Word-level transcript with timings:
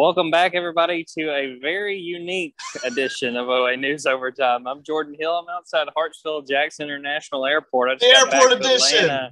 Welcome 0.00 0.30
back, 0.30 0.54
everybody, 0.54 1.04
to 1.18 1.30
a 1.30 1.58
very 1.60 1.94
unique 1.94 2.54
edition 2.86 3.36
of 3.36 3.50
OA 3.50 3.76
News 3.76 4.06
Overtime. 4.06 4.66
I'm 4.66 4.82
Jordan 4.82 5.14
Hill. 5.20 5.30
I'm 5.30 5.54
outside 5.54 5.88
Hartsfield 5.94 6.48
Jackson 6.48 6.84
International 6.84 7.44
Airport. 7.44 8.00
the 8.00 8.06
airport 8.06 8.52
edition. 8.52 9.28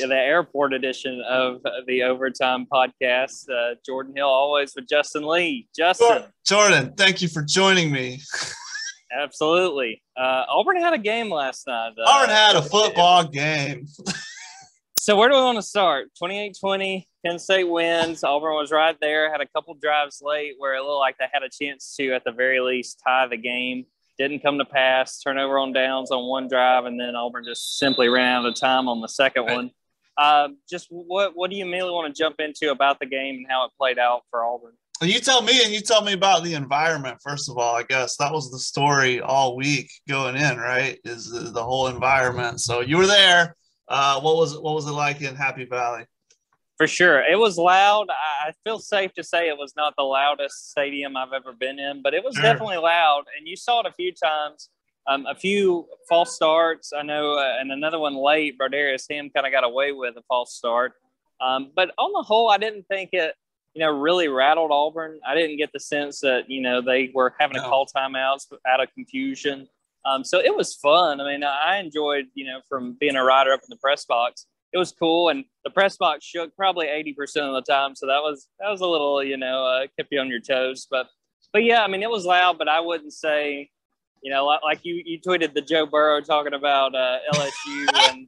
The 0.00 0.16
airport 0.16 0.74
edition 0.74 1.22
of 1.28 1.62
the 1.86 2.02
Overtime 2.02 2.66
podcast. 2.66 3.48
Uh, 3.48 3.76
Jordan 3.86 4.14
Hill, 4.16 4.26
always 4.26 4.74
with 4.74 4.88
Justin 4.88 5.28
Lee. 5.28 5.68
Justin. 5.76 6.24
Jordan, 6.44 6.92
thank 6.96 7.22
you 7.22 7.28
for 7.28 7.42
joining 7.42 7.92
me. 7.92 8.20
Absolutely. 9.16 10.02
Uh, 10.16 10.42
Auburn 10.48 10.80
had 10.80 10.94
a 10.94 10.98
game 10.98 11.30
last 11.30 11.68
night. 11.68 11.92
Uh, 11.96 12.10
Auburn 12.10 12.30
had 12.30 12.56
a 12.56 12.62
football 12.62 13.28
game. 13.28 13.86
so, 14.98 15.16
where 15.16 15.28
do 15.28 15.36
we 15.36 15.40
want 15.40 15.58
to 15.58 15.62
start? 15.62 16.08
28 16.18 16.56
20 16.58 17.08
Penn 17.24 17.38
State 17.38 17.64
wins. 17.64 18.22
Auburn 18.22 18.54
was 18.54 18.70
right 18.70 18.96
there, 19.00 19.30
had 19.30 19.40
a 19.40 19.48
couple 19.48 19.74
drives 19.74 20.20
late 20.22 20.54
where 20.58 20.74
it 20.74 20.82
looked 20.82 21.00
like 21.00 21.16
they 21.18 21.26
had 21.32 21.42
a 21.42 21.48
chance 21.48 21.94
to, 21.96 22.12
at 22.12 22.24
the 22.24 22.32
very 22.32 22.60
least, 22.60 23.00
tie 23.06 23.26
the 23.26 23.36
game. 23.36 23.86
Didn't 24.18 24.40
come 24.40 24.58
to 24.58 24.64
pass, 24.64 25.20
turnover 25.20 25.58
on 25.58 25.72
downs 25.72 26.10
on 26.10 26.28
one 26.28 26.48
drive, 26.48 26.84
and 26.84 27.00
then 27.00 27.16
Auburn 27.16 27.44
just 27.44 27.78
simply 27.78 28.08
ran 28.08 28.40
out 28.40 28.46
of 28.46 28.54
time 28.54 28.88
on 28.88 29.00
the 29.00 29.08
second 29.08 29.46
one. 29.46 29.70
Uh, 30.16 30.48
just 30.70 30.86
what, 30.90 31.32
what 31.34 31.50
do 31.50 31.56
you 31.56 31.66
mainly 31.66 31.90
want 31.90 32.14
to 32.14 32.22
jump 32.22 32.36
into 32.38 32.70
about 32.70 33.00
the 33.00 33.06
game 33.06 33.36
and 33.36 33.46
how 33.48 33.64
it 33.64 33.72
played 33.76 33.98
out 33.98 34.22
for 34.30 34.44
Auburn? 34.44 34.74
You 35.02 35.18
tell 35.18 35.42
me, 35.42 35.64
and 35.64 35.72
you 35.72 35.80
tell 35.80 36.04
me 36.04 36.12
about 36.12 36.44
the 36.44 36.54
environment. 36.54 37.18
First 37.22 37.50
of 37.50 37.58
all, 37.58 37.74
I 37.74 37.82
guess 37.82 38.16
that 38.18 38.32
was 38.32 38.52
the 38.52 38.60
story 38.60 39.20
all 39.20 39.56
week 39.56 39.90
going 40.08 40.36
in, 40.36 40.58
right? 40.58 40.98
Is 41.04 41.30
the, 41.30 41.50
the 41.50 41.64
whole 41.64 41.88
environment. 41.88 42.60
So 42.60 42.80
you 42.80 42.98
were 42.98 43.08
there. 43.08 43.56
Uh, 43.88 44.20
what 44.20 44.36
was 44.36 44.56
what 44.58 44.74
was 44.74 44.86
it 44.86 44.92
like 44.92 45.20
in 45.20 45.34
Happy 45.34 45.64
Valley? 45.64 46.06
For 46.84 46.88
sure. 46.88 47.24
It 47.24 47.38
was 47.38 47.56
loud. 47.56 48.08
I 48.10 48.52
feel 48.62 48.78
safe 48.78 49.14
to 49.14 49.24
say 49.24 49.48
it 49.48 49.56
was 49.56 49.72
not 49.74 49.94
the 49.96 50.02
loudest 50.02 50.70
stadium 50.70 51.16
I've 51.16 51.32
ever 51.32 51.54
been 51.54 51.78
in, 51.78 52.02
but 52.02 52.12
it 52.12 52.22
was 52.22 52.34
sure. 52.34 52.42
definitely 52.42 52.76
loud. 52.76 53.22
And 53.38 53.48
you 53.48 53.56
saw 53.56 53.80
it 53.80 53.86
a 53.86 53.92
few 53.92 54.12
times. 54.12 54.68
Um, 55.06 55.24
a 55.24 55.34
few 55.34 55.86
false 56.10 56.36
starts. 56.36 56.92
I 56.92 57.00
know, 57.00 57.38
uh, 57.38 57.56
and 57.58 57.72
another 57.72 57.98
one 57.98 58.14
late. 58.14 58.58
Brodarious 58.58 59.06
Hamm 59.10 59.30
kind 59.30 59.46
of 59.46 59.52
got 59.52 59.64
away 59.64 59.92
with 59.92 60.18
a 60.18 60.22
false 60.28 60.52
start. 60.52 60.92
Um, 61.40 61.72
but 61.74 61.90
on 61.96 62.12
the 62.12 62.22
whole, 62.22 62.50
I 62.50 62.58
didn't 62.58 62.86
think 62.86 63.14
it, 63.14 63.34
you 63.72 63.80
know, 63.80 63.90
really 63.90 64.28
rattled 64.28 64.70
Auburn. 64.70 65.20
I 65.26 65.34
didn't 65.34 65.56
get 65.56 65.72
the 65.72 65.80
sense 65.80 66.20
that, 66.20 66.50
you 66.50 66.60
know, 66.60 66.82
they 66.82 67.10
were 67.14 67.34
having 67.40 67.54
to 67.54 67.62
call 67.62 67.86
timeouts 67.86 68.52
out 68.68 68.82
of 68.82 68.92
confusion. 68.92 69.68
Um, 70.04 70.22
so 70.22 70.38
it 70.38 70.54
was 70.54 70.74
fun. 70.74 71.22
I 71.22 71.32
mean, 71.32 71.44
I 71.44 71.78
enjoyed, 71.78 72.26
you 72.34 72.44
know, 72.44 72.60
from 72.68 72.98
being 73.00 73.16
a 73.16 73.24
rider 73.24 73.54
up 73.54 73.60
in 73.60 73.70
the 73.70 73.78
press 73.78 74.04
box 74.04 74.44
it 74.74 74.78
was 74.78 74.92
cool. 74.92 75.28
And 75.28 75.44
the 75.62 75.70
press 75.70 75.96
box 75.96 76.24
shook 76.24 76.54
probably 76.56 76.86
80% 76.86 77.16
of 77.42 77.54
the 77.54 77.62
time. 77.62 77.94
So 77.94 78.06
that 78.06 78.20
was, 78.20 78.48
that 78.58 78.68
was 78.68 78.80
a 78.80 78.86
little, 78.86 79.22
you 79.22 79.36
know, 79.36 79.64
uh, 79.64 79.86
kept 79.96 80.10
you 80.10 80.20
on 80.20 80.28
your 80.28 80.40
toes. 80.40 80.86
But, 80.90 81.06
but 81.52 81.64
yeah, 81.64 81.82
I 81.82 81.86
mean, 81.86 82.02
it 82.02 82.10
was 82.10 82.26
loud, 82.26 82.58
but 82.58 82.68
I 82.68 82.80
wouldn't 82.80 83.12
say, 83.12 83.70
you 84.22 84.32
know, 84.32 84.44
like, 84.44 84.80
you, 84.82 85.00
you 85.06 85.20
tweeted 85.20 85.54
the 85.54 85.62
Joe 85.62 85.86
Burrow 85.86 86.20
talking 86.20 86.54
about 86.54 86.94
uh, 86.94 87.18
LSU 87.32 87.86
and 88.10 88.26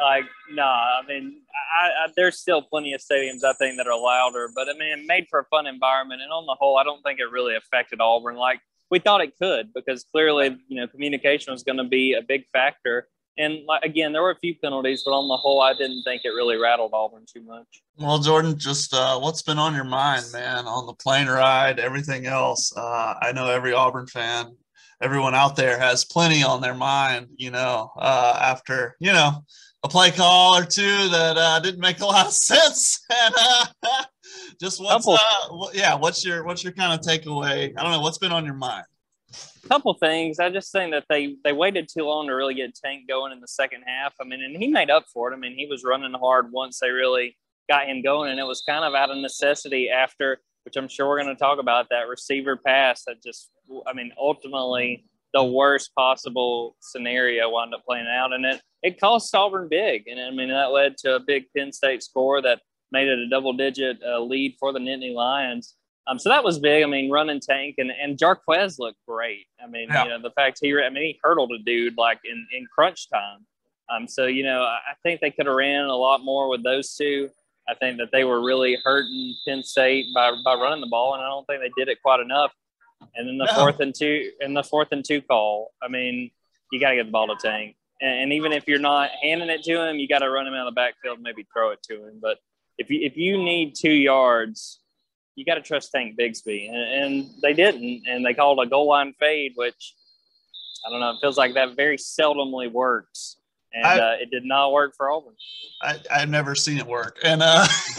like, 0.00 0.24
nah, 0.52 1.00
I 1.02 1.02
mean, 1.08 1.40
I, 1.80 1.86
I, 1.86 2.08
there's 2.14 2.38
still 2.38 2.60
plenty 2.60 2.92
of 2.92 3.00
stadiums 3.00 3.42
I 3.42 3.54
think 3.54 3.78
that 3.78 3.86
are 3.86 3.98
louder, 3.98 4.50
but 4.54 4.68
I 4.68 4.74
mean, 4.74 4.98
it 4.98 5.06
made 5.06 5.26
for 5.30 5.40
a 5.40 5.44
fun 5.46 5.66
environment. 5.66 6.20
And 6.20 6.30
on 6.30 6.44
the 6.44 6.56
whole, 6.58 6.76
I 6.76 6.84
don't 6.84 7.02
think 7.02 7.18
it 7.18 7.30
really 7.30 7.56
affected 7.56 8.00
Auburn 8.02 8.36
like 8.36 8.60
we 8.90 8.98
thought 8.98 9.20
it 9.20 9.32
could 9.40 9.72
because 9.74 10.04
clearly, 10.04 10.58
you 10.68 10.80
know, 10.80 10.86
communication 10.86 11.52
was 11.52 11.62
going 11.62 11.78
to 11.78 11.84
be 11.84 12.14
a 12.14 12.22
big 12.22 12.44
factor. 12.52 13.08
And 13.38 13.66
like, 13.66 13.84
again, 13.84 14.12
there 14.12 14.22
were 14.22 14.30
a 14.30 14.38
few 14.38 14.54
penalties, 14.54 15.02
but 15.04 15.12
on 15.12 15.28
the 15.28 15.36
whole, 15.36 15.60
I 15.60 15.74
didn't 15.74 16.02
think 16.04 16.22
it 16.24 16.30
really 16.30 16.56
rattled 16.56 16.92
Auburn 16.94 17.24
too 17.30 17.42
much. 17.42 17.82
Well, 17.98 18.18
Jordan, 18.18 18.58
just 18.58 18.94
uh, 18.94 19.18
what's 19.18 19.42
been 19.42 19.58
on 19.58 19.74
your 19.74 19.84
mind, 19.84 20.24
man, 20.32 20.66
on 20.66 20.86
the 20.86 20.94
plane 20.94 21.28
ride, 21.28 21.78
everything 21.78 22.26
else? 22.26 22.74
Uh, 22.76 23.14
I 23.20 23.32
know 23.32 23.50
every 23.50 23.74
Auburn 23.74 24.06
fan, 24.06 24.56
everyone 25.02 25.34
out 25.34 25.54
there 25.54 25.78
has 25.78 26.04
plenty 26.04 26.42
on 26.42 26.62
their 26.62 26.74
mind, 26.74 27.28
you 27.36 27.50
know, 27.50 27.92
uh, 27.98 28.38
after, 28.40 28.96
you 29.00 29.12
know, 29.12 29.44
a 29.82 29.88
play 29.88 30.10
call 30.10 30.56
or 30.56 30.64
two 30.64 31.08
that 31.10 31.36
uh, 31.36 31.60
didn't 31.60 31.80
make 31.80 32.00
a 32.00 32.06
lot 32.06 32.26
of 32.26 32.32
sense. 32.52 33.04
And 33.10 33.34
uh, 33.38 33.66
just 34.60 34.82
what's, 34.82 35.06
uh, 35.06 35.18
yeah, 35.74 35.94
what's 35.94 36.24
your, 36.24 36.44
what's 36.44 36.64
your 36.64 36.72
kind 36.72 36.98
of 36.98 37.04
takeaway? 37.04 37.72
I 37.76 37.82
don't 37.82 37.92
know, 37.92 38.00
what's 38.00 38.18
been 38.18 38.32
on 38.32 38.46
your 38.46 38.54
mind? 38.54 38.86
Couple 39.68 39.92
things. 39.94 40.38
I 40.38 40.50
just 40.50 40.72
think 40.72 40.92
that 40.92 41.04
they 41.08 41.36
they 41.44 41.52
waited 41.52 41.88
too 41.88 42.04
long 42.04 42.26
to 42.28 42.34
really 42.34 42.54
get 42.54 42.74
Tank 42.74 43.08
going 43.08 43.32
in 43.32 43.40
the 43.40 43.48
second 43.48 43.82
half. 43.86 44.14
I 44.20 44.24
mean, 44.24 44.42
and 44.42 44.56
he 44.56 44.68
made 44.68 44.90
up 44.90 45.04
for 45.12 45.30
it. 45.30 45.36
I 45.36 45.38
mean, 45.38 45.54
he 45.56 45.66
was 45.66 45.84
running 45.84 46.12
hard 46.14 46.52
once 46.52 46.78
they 46.80 46.90
really 46.90 47.36
got 47.68 47.86
him 47.86 48.02
going, 48.02 48.30
and 48.30 48.40
it 48.40 48.46
was 48.46 48.62
kind 48.66 48.84
of 48.84 48.94
out 48.94 49.10
of 49.10 49.18
necessity 49.18 49.90
after, 49.90 50.40
which 50.64 50.76
I'm 50.76 50.88
sure 50.88 51.08
we're 51.08 51.22
going 51.22 51.34
to 51.34 51.40
talk 51.40 51.58
about 51.58 51.88
that 51.90 52.08
receiver 52.08 52.56
pass 52.56 53.04
that 53.06 53.22
just, 53.22 53.50
I 53.86 53.92
mean, 53.92 54.12
ultimately 54.18 55.04
the 55.34 55.44
worst 55.44 55.94
possible 55.94 56.76
scenario 56.80 57.50
wound 57.50 57.74
up 57.74 57.84
playing 57.84 58.06
out, 58.06 58.32
and 58.32 58.44
it 58.44 58.60
it 58.82 59.00
cost 59.00 59.34
Auburn 59.34 59.68
big, 59.68 60.06
and 60.06 60.20
I 60.20 60.30
mean 60.30 60.48
that 60.48 60.72
led 60.72 60.96
to 60.98 61.16
a 61.16 61.20
big 61.20 61.44
Penn 61.56 61.72
State 61.72 62.02
score 62.02 62.40
that 62.42 62.60
made 62.92 63.08
it 63.08 63.18
a 63.18 63.28
double 63.28 63.52
digit 63.52 63.98
uh, 64.06 64.20
lead 64.20 64.56
for 64.58 64.72
the 64.72 64.78
Nittany 64.78 65.12
Lions. 65.14 65.74
Um, 66.08 66.18
so 66.18 66.28
that 66.28 66.44
was 66.44 66.58
big. 66.58 66.84
I 66.84 66.86
mean, 66.86 67.10
running 67.10 67.40
tank 67.40 67.76
and 67.78 67.90
and 67.90 68.16
Jarquez 68.16 68.78
looked 68.78 68.98
great. 69.08 69.46
I 69.62 69.66
mean, 69.66 69.88
yeah. 69.88 70.04
you 70.04 70.10
know, 70.10 70.20
the 70.20 70.30
fact 70.30 70.58
he, 70.62 70.72
I 70.78 70.88
mean, 70.88 71.02
he 71.02 71.20
hurdled 71.22 71.52
a 71.52 71.58
dude 71.58 71.98
like 71.98 72.20
in 72.24 72.46
in 72.52 72.66
crunch 72.72 73.10
time. 73.10 73.46
Um, 73.88 74.08
so 74.08 74.26
you 74.26 74.44
know, 74.44 74.62
I 74.62 74.94
think 75.02 75.20
they 75.20 75.30
could 75.30 75.46
have 75.46 75.54
ran 75.54 75.84
a 75.84 75.96
lot 75.96 76.22
more 76.24 76.48
with 76.48 76.62
those 76.62 76.94
two. 76.94 77.30
I 77.68 77.74
think 77.74 77.98
that 77.98 78.10
they 78.12 78.24
were 78.24 78.44
really 78.44 78.78
hurting 78.84 79.34
Penn 79.46 79.62
State 79.62 80.06
by 80.14 80.32
by 80.44 80.54
running 80.54 80.80
the 80.80 80.88
ball, 80.88 81.14
and 81.14 81.22
I 81.22 81.28
don't 81.28 81.46
think 81.46 81.60
they 81.60 81.70
did 81.76 81.88
it 81.88 82.02
quite 82.02 82.20
enough. 82.20 82.52
And 83.14 83.28
then 83.28 83.38
the 83.38 83.46
no. 83.46 83.54
fourth 83.54 83.80
and 83.80 83.94
two, 83.94 84.30
and 84.40 84.56
the 84.56 84.62
fourth 84.62 84.88
and 84.92 85.04
two 85.04 85.20
call. 85.20 85.72
I 85.82 85.88
mean, 85.88 86.30
you 86.72 86.80
got 86.80 86.90
to 86.90 86.96
get 86.96 87.06
the 87.06 87.12
ball 87.12 87.26
to 87.26 87.36
Tank, 87.36 87.76
and, 88.00 88.22
and, 88.22 88.32
even 88.32 88.52
if 88.52 88.66
you're 88.66 88.78
not 88.78 89.10
handing 89.22 89.50
it 89.50 89.62
to 89.64 89.88
him, 89.88 89.96
you 89.96 90.08
got 90.08 90.20
to 90.20 90.30
run 90.30 90.46
him 90.46 90.54
out 90.54 90.66
of 90.66 90.74
the 90.74 90.76
backfield, 90.76 91.20
maybe 91.20 91.46
throw 91.52 91.70
it 91.70 91.82
to 91.84 92.06
him. 92.06 92.18
But 92.20 92.38
if 92.78 92.90
you 92.90 93.00
if 93.02 93.16
you 93.16 93.36
need 93.36 93.74
two 93.74 93.92
yards, 93.92 94.80
you 95.36 95.44
got 95.44 95.54
to 95.54 95.60
trust 95.60 95.92
Tank 95.92 96.18
Bigsby, 96.18 96.68
and, 96.68 97.04
and, 97.04 97.30
they 97.42 97.52
didn't, 97.52 98.02
and 98.08 98.24
they 98.24 98.34
called 98.34 98.58
a 98.58 98.66
goal 98.66 98.88
line 98.88 99.14
fade, 99.20 99.52
which 99.54 99.94
I 100.84 100.90
don't 100.90 101.00
know. 101.00 101.10
It 101.10 101.18
feels 101.20 101.36
like 101.36 101.54
that 101.54 101.76
very 101.76 101.98
seldomly 101.98 102.72
works, 102.72 103.36
and 103.72 103.86
I, 103.86 103.98
uh, 103.98 104.16
it 104.20 104.30
did 104.30 104.44
not 104.44 104.72
work 104.72 104.94
for 104.96 105.10
Auburn. 105.10 105.34
I, 105.82 105.98
I've 106.10 106.30
never 106.30 106.54
seen 106.54 106.78
it 106.78 106.86
work, 106.86 107.18
and 107.22 107.42
uh, 107.42 107.66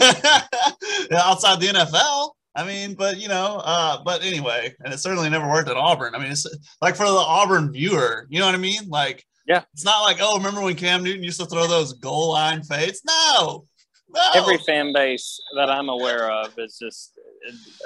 outside 1.12 1.60
the 1.60 1.68
NFL. 1.74 2.30
I 2.56 2.64
mean, 2.64 2.94
but 2.94 3.18
you 3.18 3.28
know, 3.28 3.62
uh, 3.64 4.02
but 4.02 4.24
anyway, 4.24 4.74
and 4.80 4.92
it 4.92 4.98
certainly 4.98 5.30
never 5.30 5.48
worked 5.48 5.68
at 5.68 5.76
Auburn. 5.76 6.16
I 6.16 6.18
mean, 6.18 6.32
it's 6.32 6.46
like 6.82 6.96
for 6.96 7.06
the 7.06 7.12
Auburn 7.12 7.72
viewer, 7.72 8.26
you 8.30 8.40
know 8.40 8.46
what 8.46 8.56
I 8.56 8.58
mean? 8.58 8.88
Like, 8.88 9.24
yeah, 9.46 9.62
it's 9.72 9.84
not 9.84 10.02
like, 10.02 10.18
oh, 10.20 10.36
remember 10.36 10.62
when 10.62 10.74
Cam 10.74 11.04
Newton 11.04 11.22
used 11.22 11.38
to 11.38 11.46
throw 11.46 11.68
those 11.68 11.92
goal 11.92 12.32
line 12.32 12.64
fades? 12.64 13.02
No, 13.06 13.64
no. 14.10 14.30
Every 14.34 14.58
fan 14.58 14.92
base 14.92 15.40
that 15.56 15.70
I'm 15.70 15.88
aware 15.88 16.30
of 16.30 16.58
is 16.58 16.78
just 16.78 17.17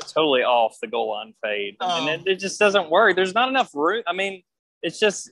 totally 0.09 0.43
off 0.43 0.79
the 0.81 0.87
goal 0.87 1.11
line 1.11 1.35
fade, 1.43 1.77
oh. 1.81 2.07
and 2.07 2.27
it, 2.27 2.33
it, 2.33 2.37
just 2.39 2.59
doesn't 2.59 2.91
work. 2.91 3.17
There's 3.17 3.35
not 3.35 3.49
enough 3.49 3.71
room. 3.75 4.03
I 4.07 4.13
mean, 4.13 4.43
it's 4.83 4.99
just 4.99 5.31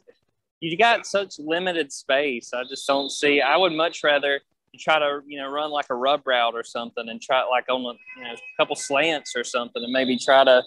you 0.60 0.76
got 0.76 1.06
such 1.06 1.38
limited 1.38 1.92
space. 1.92 2.52
I 2.52 2.64
just 2.64 2.86
don't 2.86 3.10
see. 3.10 3.40
I 3.40 3.56
would 3.56 3.72
much 3.72 4.02
rather 4.04 4.40
try 4.78 4.98
to 4.98 5.20
you 5.26 5.38
know 5.38 5.48
run 5.48 5.70
like 5.70 5.86
a 5.90 5.94
rub 5.94 6.26
route 6.26 6.54
or 6.54 6.64
something, 6.64 7.08
and 7.08 7.20
try 7.20 7.42
like 7.44 7.66
on 7.68 7.80
a 7.80 7.98
you 8.18 8.24
know 8.24 8.32
a 8.32 8.56
couple 8.56 8.76
slants 8.76 9.34
or 9.36 9.44
something, 9.44 9.82
and 9.82 9.92
maybe 9.92 10.16
try 10.16 10.44
to 10.44 10.62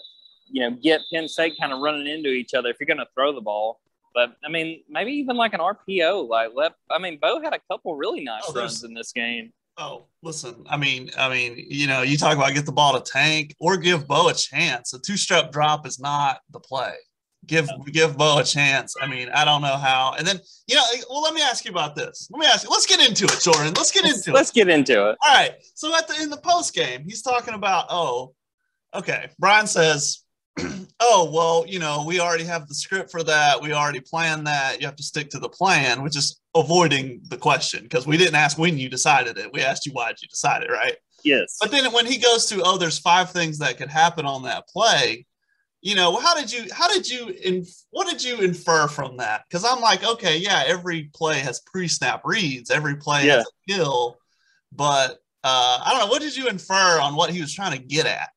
you 0.50 0.62
know 0.62 0.76
get 0.82 1.00
Penn 1.12 1.28
State 1.28 1.54
kind 1.60 1.72
of 1.72 1.80
running 1.80 2.06
into 2.06 2.30
each 2.30 2.54
other 2.54 2.70
if 2.70 2.76
you're 2.80 2.86
going 2.86 2.98
to 2.98 3.08
throw 3.14 3.32
the 3.32 3.40
ball. 3.40 3.80
But 4.14 4.36
I 4.44 4.48
mean, 4.48 4.82
maybe 4.88 5.12
even 5.12 5.36
like 5.36 5.54
an 5.54 5.60
RPO. 5.60 6.28
Like 6.28 6.50
let 6.54 6.74
I 6.90 6.98
mean, 6.98 7.18
Bo 7.20 7.40
had 7.42 7.52
a 7.52 7.60
couple 7.70 7.96
really 7.96 8.22
nice 8.22 8.44
oh, 8.48 8.54
runs 8.54 8.84
in 8.84 8.94
this 8.94 9.12
game. 9.12 9.52
Oh, 9.76 10.06
listen. 10.22 10.64
I 10.68 10.76
mean, 10.76 11.10
I 11.18 11.28
mean, 11.28 11.66
you 11.68 11.86
know, 11.86 12.02
you 12.02 12.16
talk 12.16 12.36
about 12.36 12.54
get 12.54 12.66
the 12.66 12.72
ball 12.72 12.98
to 12.98 13.12
tank 13.12 13.54
or 13.58 13.76
give 13.76 14.06
Bo 14.06 14.28
a 14.28 14.34
chance. 14.34 14.94
A 14.94 15.00
two-step 15.00 15.50
drop 15.50 15.86
is 15.86 15.98
not 15.98 16.38
the 16.50 16.60
play. 16.60 16.94
Give 17.46 17.68
give 17.92 18.16
Bo 18.16 18.38
a 18.38 18.44
chance. 18.44 18.94
I 19.02 19.06
mean, 19.06 19.28
I 19.34 19.44
don't 19.44 19.62
know 19.62 19.76
how. 19.76 20.14
And 20.16 20.26
then, 20.26 20.38
you 20.66 20.76
know, 20.76 20.82
well, 21.10 21.22
let 21.22 21.34
me 21.34 21.42
ask 21.42 21.64
you 21.64 21.70
about 21.70 21.94
this. 21.94 22.28
Let 22.30 22.40
me 22.40 22.46
ask 22.46 22.64
you. 22.64 22.70
Let's 22.70 22.86
get 22.86 23.06
into 23.06 23.24
it, 23.24 23.40
Jordan. 23.40 23.74
Let's 23.76 23.90
get 23.90 24.04
let's, 24.04 24.18
into 24.18 24.30
it. 24.30 24.34
Let's 24.34 24.50
get 24.50 24.68
into 24.68 25.10
it. 25.10 25.16
All 25.22 25.34
right. 25.34 25.52
So 25.74 25.94
at 25.94 26.08
the 26.08 26.22
in 26.22 26.30
the 26.30 26.38
post 26.38 26.74
game, 26.74 27.02
he's 27.04 27.20
talking 27.20 27.54
about, 27.54 27.86
oh, 27.90 28.34
okay. 28.94 29.28
Bryan 29.38 29.66
says, 29.66 30.23
oh, 31.00 31.30
well, 31.32 31.64
you 31.66 31.78
know, 31.78 32.04
we 32.06 32.20
already 32.20 32.44
have 32.44 32.68
the 32.68 32.74
script 32.74 33.10
for 33.10 33.22
that. 33.24 33.60
We 33.60 33.72
already 33.72 34.00
planned 34.00 34.46
that. 34.46 34.80
You 34.80 34.86
have 34.86 34.96
to 34.96 35.02
stick 35.02 35.30
to 35.30 35.38
the 35.38 35.48
plan, 35.48 36.02
which 36.02 36.16
is 36.16 36.40
avoiding 36.54 37.20
the 37.28 37.36
question 37.36 37.82
because 37.82 38.06
we 38.06 38.16
didn't 38.16 38.36
ask 38.36 38.58
when 38.58 38.78
you 38.78 38.88
decided 38.88 39.38
it. 39.38 39.52
We 39.52 39.62
asked 39.62 39.86
you 39.86 39.92
why 39.92 40.08
did 40.08 40.22
you 40.22 40.28
decide 40.28 40.62
it, 40.62 40.70
right? 40.70 40.96
Yes. 41.24 41.56
But 41.60 41.70
then 41.70 41.90
when 41.92 42.06
he 42.06 42.18
goes 42.18 42.46
to, 42.46 42.62
oh, 42.64 42.78
there's 42.78 42.98
five 42.98 43.30
things 43.30 43.58
that 43.58 43.78
could 43.78 43.90
happen 43.90 44.26
on 44.26 44.44
that 44.44 44.68
play, 44.68 45.26
you 45.80 45.94
know, 45.94 46.16
how 46.16 46.34
did 46.34 46.52
you, 46.52 46.64
how 46.72 46.88
did 46.88 47.08
you, 47.08 47.28
inf- 47.42 47.84
what 47.90 48.08
did 48.08 48.22
you 48.22 48.40
infer 48.40 48.86
from 48.86 49.16
that? 49.18 49.42
Because 49.48 49.64
I'm 49.64 49.80
like, 49.80 50.04
okay, 50.04 50.38
yeah, 50.38 50.62
every 50.66 51.10
play 51.14 51.40
has 51.40 51.60
pre-snap 51.60 52.22
reads, 52.24 52.70
every 52.70 52.96
play 52.96 53.26
yeah. 53.26 53.36
has 53.36 53.46
a 53.46 53.72
kill, 53.72 54.18
but 54.72 55.18
uh, 55.42 55.78
I 55.84 55.90
don't 55.90 56.00
know. 56.00 56.06
What 56.06 56.22
did 56.22 56.36
you 56.36 56.48
infer 56.48 57.00
on 57.00 57.14
what 57.14 57.30
he 57.30 57.40
was 57.40 57.52
trying 57.52 57.78
to 57.78 57.84
get 57.84 58.06
at? 58.06 58.30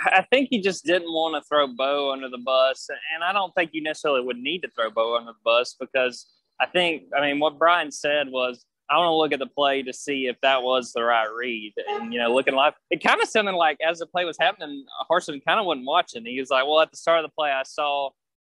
I 0.00 0.24
think 0.30 0.48
he 0.50 0.60
just 0.60 0.84
didn't 0.84 1.12
want 1.12 1.34
to 1.34 1.46
throw 1.48 1.66
Bo 1.66 2.12
under 2.12 2.28
the 2.28 2.38
bus, 2.38 2.88
and 3.14 3.24
I 3.24 3.32
don't 3.32 3.54
think 3.54 3.70
you 3.72 3.82
necessarily 3.82 4.22
would 4.22 4.38
need 4.38 4.60
to 4.60 4.70
throw 4.70 4.90
Bo 4.90 5.16
under 5.16 5.32
the 5.32 5.38
bus 5.44 5.74
because 5.78 6.26
I 6.60 6.66
think, 6.66 7.04
I 7.16 7.20
mean, 7.20 7.38
what 7.38 7.58
Bryan 7.58 7.90
said 7.90 8.28
was, 8.28 8.64
I 8.90 8.96
want 8.96 9.08
to 9.08 9.14
look 9.14 9.32
at 9.32 9.38
the 9.38 9.52
play 9.52 9.82
to 9.82 9.92
see 9.92 10.28
if 10.28 10.36
that 10.40 10.62
was 10.62 10.92
the 10.92 11.02
right 11.02 11.28
read. 11.30 11.74
And, 11.90 12.12
you 12.12 12.18
know, 12.18 12.34
looking 12.34 12.54
live, 12.54 12.72
it 12.90 13.02
kind 13.02 13.20
of 13.20 13.28
sounded 13.28 13.52
like 13.52 13.76
as 13.86 13.98
the 13.98 14.06
play 14.06 14.24
was 14.24 14.38
happening, 14.40 14.86
Harsin 15.10 15.44
kind 15.44 15.60
of 15.60 15.66
wasn't 15.66 15.86
watching. 15.86 16.24
He 16.24 16.40
was 16.40 16.48
like, 16.48 16.64
well, 16.66 16.80
at 16.80 16.90
the 16.90 16.96
start 16.96 17.22
of 17.22 17.30
the 17.30 17.34
play, 17.34 17.50
I 17.50 17.64
saw 17.64 18.10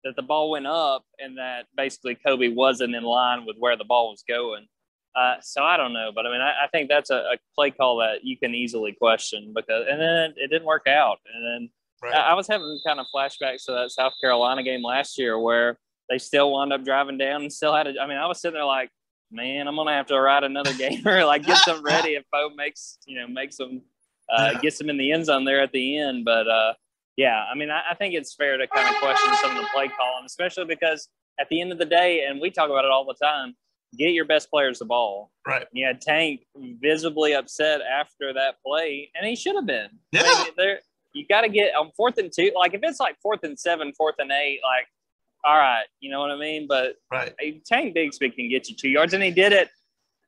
that 0.05 0.15
the 0.15 0.21
ball 0.21 0.49
went 0.49 0.67
up 0.67 1.03
and 1.19 1.37
that 1.37 1.65
basically 1.75 2.15
Kobe 2.15 2.47
wasn't 2.47 2.95
in 2.95 3.03
line 3.03 3.45
with 3.45 3.57
where 3.59 3.75
the 3.75 3.83
ball 3.83 4.09
was 4.09 4.23
going. 4.27 4.67
Uh, 5.15 5.35
so 5.41 5.63
I 5.63 5.75
don't 5.75 5.91
know, 5.91 6.11
but 6.13 6.25
I 6.25 6.31
mean, 6.31 6.41
I, 6.41 6.51
I 6.63 6.67
think 6.71 6.87
that's 6.87 7.09
a, 7.09 7.15
a, 7.15 7.37
play 7.53 7.71
call 7.71 7.97
that 7.97 8.23
you 8.23 8.37
can 8.37 8.55
easily 8.55 8.93
question 8.93 9.51
because, 9.53 9.85
and 9.89 9.99
then 9.99 10.33
it, 10.37 10.49
didn't 10.49 10.65
work 10.65 10.87
out. 10.87 11.17
And 11.33 11.45
then 11.45 11.69
right. 12.01 12.15
I, 12.15 12.31
I, 12.31 12.33
was 12.33 12.47
having 12.47 12.79
kind 12.87 12.97
of 12.97 13.05
flashbacks 13.13 13.65
to 13.65 13.73
that 13.73 13.91
South 13.91 14.13
Carolina 14.21 14.63
game 14.63 14.81
last 14.81 15.19
year 15.19 15.37
where 15.37 15.77
they 16.09 16.17
still 16.17 16.53
wound 16.53 16.71
up 16.71 16.85
driving 16.85 17.17
down 17.17 17.41
and 17.41 17.51
still 17.51 17.75
had 17.75 17.87
a, 17.87 17.93
I 18.01 18.07
mean, 18.07 18.17
I 18.17 18.25
was 18.25 18.39
sitting 18.39 18.53
there 18.53 18.63
like, 18.63 18.89
man, 19.31 19.67
I'm 19.67 19.75
gonna 19.75 19.91
have 19.91 20.05
to 20.07 20.19
ride 20.19 20.45
another 20.45 20.73
game 20.73 21.01
or 21.05 21.25
like 21.25 21.45
get 21.45 21.59
them 21.65 21.83
ready 21.83 22.11
if 22.11 22.23
Bo 22.31 22.49
makes, 22.55 22.97
you 23.05 23.19
know, 23.19 23.27
makes 23.27 23.57
them, 23.57 23.81
uh, 24.29 24.59
gets 24.59 24.77
them 24.77 24.89
in 24.89 24.97
the 24.97 25.11
end 25.11 25.25
zone 25.25 25.43
there 25.43 25.61
at 25.61 25.73
the 25.73 25.97
end. 25.97 26.23
But 26.23 26.47
uh, 26.47 26.73
yeah, 27.17 27.43
I 27.51 27.55
mean, 27.57 27.69
I, 27.69 27.81
I 27.91 27.95
think 27.95 28.13
it's 28.13 28.33
fair 28.33 28.55
to 28.57 28.65
kind 28.65 28.87
of 28.87 28.95
question 29.01 29.33
some 29.41 29.57
of 29.57 29.57
the 29.57 29.67
play 29.73 29.89
calling, 29.89 30.25
especially 30.25 30.65
because 30.65 31.09
at 31.37 31.49
the 31.49 31.59
end 31.59 31.73
of 31.73 31.79
the 31.79 31.85
day, 31.85 32.25
and 32.29 32.39
we 32.39 32.49
talk 32.49 32.69
about 32.69 32.85
it 32.85 32.91
all 32.91 33.03
the 33.03 33.15
time 33.21 33.55
get 33.97 34.11
your 34.11 34.25
best 34.25 34.49
players 34.49 34.79
the 34.79 34.85
ball. 34.85 35.31
Right. 35.47 35.67
Yeah, 35.73 35.93
Tank 35.99 36.41
visibly 36.55 37.33
upset 37.33 37.81
after 37.81 38.33
that 38.33 38.55
play, 38.65 39.11
and 39.15 39.27
he 39.27 39.35
should 39.35 39.55
have 39.55 39.65
been. 39.65 39.89
Yeah. 40.11 40.23
Mean, 40.23 40.53
there, 40.57 40.79
you 41.13 41.25
got 41.27 41.41
to 41.41 41.49
get 41.49 41.75
on 41.75 41.91
fourth 41.95 42.17
and 42.17 42.31
two. 42.33 42.51
Like 42.55 42.73
if 42.73 42.81
it's 42.83 42.99
like 42.99 43.17
fourth 43.21 43.43
and 43.43 43.59
seven, 43.59 43.93
fourth 43.97 44.15
and 44.19 44.31
eight, 44.31 44.59
like 44.63 44.87
all 45.43 45.57
right, 45.57 45.85
you 45.99 46.11
know 46.11 46.19
what 46.19 46.31
I 46.31 46.37
mean. 46.37 46.67
But 46.67 46.95
right, 47.11 47.33
Tank 47.65 47.95
Bigsby 47.95 48.35
can 48.35 48.49
get 48.49 48.69
you 48.69 48.75
two 48.75 48.89
yards, 48.89 49.13
and 49.13 49.23
he 49.23 49.31
did 49.31 49.53
it 49.53 49.69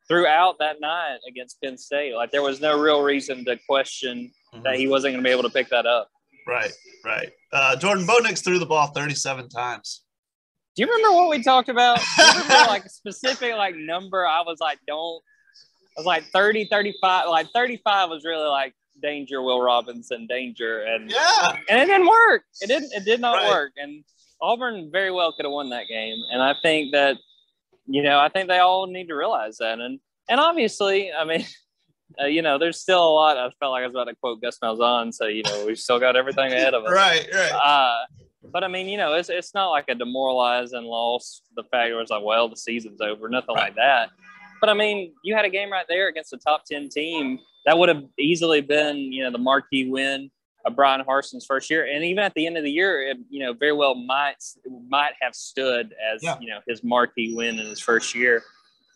throughout 0.07 0.57
that 0.59 0.81
night 0.81 1.19
against 1.27 1.61
Penn 1.61 1.77
State. 1.77 2.15
Like 2.15 2.31
there 2.31 2.41
was 2.41 2.61
no 2.61 2.79
real 2.79 3.01
reason 3.01 3.45
to 3.45 3.57
question 3.67 4.31
mm-hmm. 4.53 4.63
that 4.63 4.75
he 4.75 4.87
wasn't 4.87 5.13
going 5.13 5.23
to 5.23 5.27
be 5.27 5.31
able 5.31 5.43
to 5.43 5.49
pick 5.49 5.69
that 5.69 5.85
up. 5.85 6.09
Right, 6.47 6.71
right. 7.05 7.31
Uh, 7.51 7.75
Jordan 7.75 8.05
Bo 8.05 8.17
Nix 8.17 8.41
threw 8.41 8.59
the 8.59 8.65
ball 8.65 8.87
37 8.87 9.49
times. 9.49 10.02
Do 10.75 10.81
you 10.81 10.91
remember 10.91 11.15
what 11.15 11.29
we 11.29 11.43
talked 11.43 11.69
about? 11.69 11.99
Do 11.99 12.23
you 12.23 12.31
remember 12.31 12.53
like 12.67 12.85
a 12.85 12.89
specific 12.89 13.53
like 13.53 13.75
number? 13.75 14.25
I 14.25 14.41
was 14.41 14.59
like, 14.59 14.79
don't. 14.87 15.21
I 15.95 15.99
was 15.99 16.05
like 16.05 16.23
30, 16.25 16.65
35. 16.65 17.29
Like 17.29 17.47
35 17.53 18.09
was 18.09 18.25
really 18.25 18.47
like 18.47 18.73
danger, 19.01 19.41
Will 19.43 19.61
Robinson, 19.61 20.25
danger, 20.27 20.81
and 20.81 21.11
yeah, 21.11 21.57
and 21.69 21.79
it 21.79 21.85
didn't 21.85 22.07
work. 22.07 22.43
It 22.61 22.67
didn't. 22.67 22.91
It 22.93 23.05
did 23.05 23.21
not 23.21 23.35
right. 23.35 23.49
work, 23.49 23.73
and 23.77 24.03
Auburn 24.41 24.89
very 24.91 25.11
well 25.11 25.31
could 25.33 25.45
have 25.45 25.51
won 25.51 25.69
that 25.69 25.87
game. 25.87 26.17
And 26.31 26.41
I 26.41 26.55
think 26.61 26.91
that, 26.93 27.17
you 27.85 28.01
know, 28.01 28.19
I 28.19 28.29
think 28.29 28.49
they 28.49 28.59
all 28.59 28.87
need 28.87 29.07
to 29.07 29.15
realize 29.15 29.57
that. 29.57 29.79
And 29.79 29.99
and 30.29 30.39
obviously, 30.39 31.11
I 31.11 31.25
mean. 31.25 31.45
Uh, 32.21 32.27
you 32.27 32.43
know, 32.43 32.59
there's 32.59 32.79
still 32.79 33.03
a 33.03 33.09
lot. 33.09 33.37
I 33.39 33.49
felt 33.59 33.71
like 33.71 33.81
I 33.81 33.87
was 33.87 33.95
about 33.95 34.03
to 34.03 34.13
quote 34.13 34.39
Gus 34.39 34.59
Malzahn, 34.59 35.11
so 35.11 35.25
you 35.25 35.41
know, 35.41 35.65
we've 35.65 35.79
still 35.79 35.99
got 35.99 36.15
everything 36.15 36.53
ahead 36.53 36.75
of 36.75 36.83
us. 36.83 36.91
right, 36.93 37.27
right. 37.33 37.51
Uh, 37.51 38.22
but 38.51 38.63
I 38.63 38.67
mean, 38.67 38.87
you 38.87 38.97
know, 38.97 39.13
it's 39.13 39.29
it's 39.29 39.53
not 39.53 39.69
like 39.69 39.85
a 39.89 39.95
demoralizing 39.95 40.83
loss. 40.83 41.41
The 41.55 41.63
fact 41.63 41.89
it 41.89 41.95
was 41.95 42.09
like, 42.09 42.23
well, 42.23 42.49
the 42.49 42.57
season's 42.57 43.01
over, 43.01 43.29
nothing 43.29 43.55
right. 43.55 43.65
like 43.65 43.75
that. 43.75 44.09
But 44.59 44.69
I 44.69 44.73
mean, 44.73 45.13
you 45.23 45.35
had 45.35 45.45
a 45.45 45.49
game 45.49 45.71
right 45.71 45.85
there 45.87 46.07
against 46.07 46.33
a 46.33 46.37
top 46.37 46.65
ten 46.65 46.89
team 46.89 47.39
that 47.65 47.77
would 47.77 47.89
have 47.89 48.03
easily 48.19 48.61
been, 48.61 48.97
you 48.97 49.23
know, 49.23 49.31
the 49.31 49.37
marquee 49.37 49.89
win 49.89 50.29
of 50.65 50.75
Bryan 50.75 51.03
Harsin's 51.05 51.45
first 51.45 51.69
year, 51.69 51.85
and 51.85 52.03
even 52.03 52.23
at 52.23 52.33
the 52.35 52.47
end 52.47 52.57
of 52.57 52.63
the 52.63 52.71
year, 52.71 53.09
it, 53.09 53.17
you 53.29 53.43
know, 53.43 53.53
very 53.53 53.73
well 53.73 53.95
might 53.95 54.35
might 54.87 55.13
have 55.21 55.35
stood 55.35 55.93
as 56.13 56.23
yeah. 56.23 56.37
you 56.39 56.49
know 56.49 56.59
his 56.67 56.83
marquee 56.83 57.33
win 57.35 57.59
in 57.59 57.67
his 57.67 57.79
first 57.79 58.15
year. 58.15 58.43